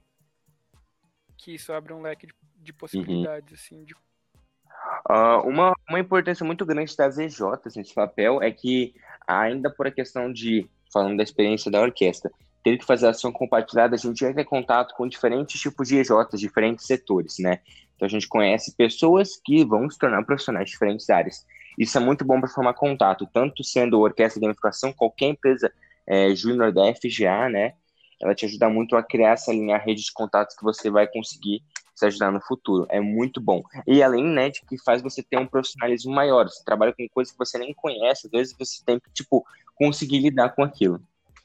[1.38, 3.56] que isso abre um leque de, de possibilidades, uhum.
[3.56, 3.93] assim, de...
[3.93, 8.95] Uh, uma, uma importância muito grande das EJs nesse papel é que,
[9.28, 12.32] ainda por a questão de, falando da experiência da orquestra,
[12.64, 16.39] ter que fazer ação compartilhada, a gente vai ter contato com diferentes tipos de EJs,
[16.39, 17.60] diferentes setores, né?
[17.95, 21.45] Então a gente conhece pessoas que vão se tornar profissionais de diferentes áreas.
[21.78, 25.71] Isso é muito bom para formar contato, tanto sendo orquestra de gamificação, qualquer empresa
[26.07, 27.73] é, júnior da FGA, né?
[28.21, 31.61] Ela te ajuda muito a criar essa linha, rede de contatos que você vai conseguir
[31.93, 32.86] se ajudar no futuro.
[32.89, 33.63] É muito bom.
[33.88, 36.47] E além, né, de que faz você ter um profissionalismo maior.
[36.47, 39.45] Você trabalha com coisas que você nem conhece, às vezes você tem que, tipo,
[39.76, 41.01] conseguir lidar com aquilo.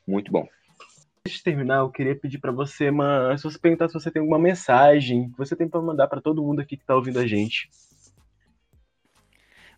[0.07, 0.47] Muito bom.
[1.27, 3.37] Antes de terminar, eu queria pedir para você uma.
[3.37, 6.43] Se você perguntar se você tem alguma mensagem que você tem para mandar para todo
[6.43, 7.69] mundo aqui que tá ouvindo a gente.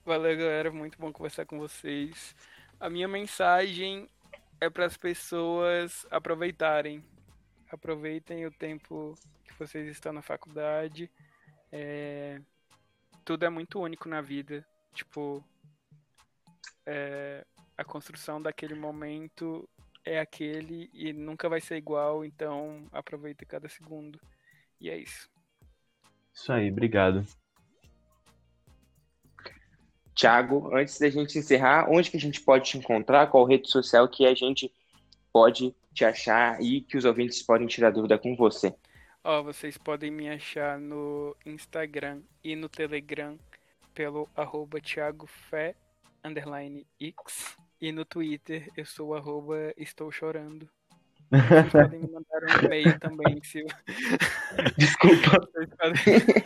[0.05, 0.73] Valeu, galera.
[0.73, 2.35] Muito bom conversar com vocês.
[2.81, 4.09] A minha mensagem
[4.61, 7.05] é para as pessoas aproveitarem.
[7.71, 11.09] Aproveitem o tempo que vocês estão na faculdade.
[11.71, 12.41] É...
[13.25, 14.67] Tudo é muito único na vida.
[14.93, 15.45] Tipo,
[16.85, 17.47] é...
[17.79, 19.69] a construção daquele momento
[20.05, 22.25] é aquele e nunca vai ser igual.
[22.25, 24.21] Então, aproveite cada segundo.
[24.81, 25.31] E é isso.
[26.35, 27.25] Isso aí, obrigado.
[30.23, 33.27] Tiago, antes da gente encerrar, onde que a gente pode te encontrar?
[33.27, 34.73] Qual rede social que a gente
[35.33, 38.73] pode te achar e que os ouvintes podem tirar dúvida com você?
[39.25, 43.37] Ó, oh, vocês podem me achar no Instagram e no Telegram
[43.93, 44.79] pelo arroba
[46.23, 47.57] underline x.
[47.81, 50.69] E no Twitter eu sou arroba estou chorando.
[51.33, 53.65] Vocês podem me mandar um e-mail também, se...
[54.79, 55.41] Desculpa.
[55.53, 56.43] Vocês podem...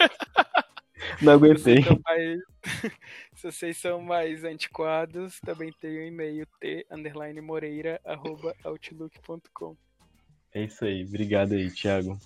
[1.22, 1.84] Não aguentei.
[2.04, 2.40] Mais...
[3.34, 9.76] Se vocês são mais antiquados, também tem o e-mail t underline moreira arroba outlook.com.
[10.52, 11.04] É isso aí.
[11.04, 12.18] Obrigado aí, Thiago.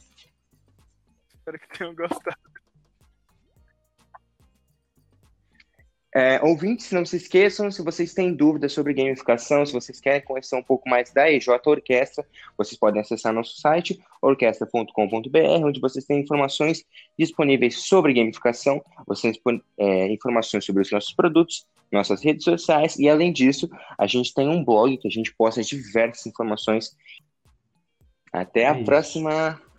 [1.35, 2.50] Espero que tenham gostado.
[6.13, 10.57] É, ouvintes, não se esqueçam, se vocês têm dúvidas sobre gamificação, se vocês querem conhecer
[10.57, 12.27] um pouco mais da EJ Orquestra,
[12.59, 16.85] vocês podem acessar nosso site, orquestra.com.br, onde vocês têm informações
[17.17, 19.39] disponíveis sobre gamificação, vocês
[19.79, 24.49] é, informações sobre os nossos produtos, nossas redes sociais, e além disso, a gente tem
[24.49, 26.97] um blog que a gente posta diversas informações.
[28.33, 29.70] Até a é próxima!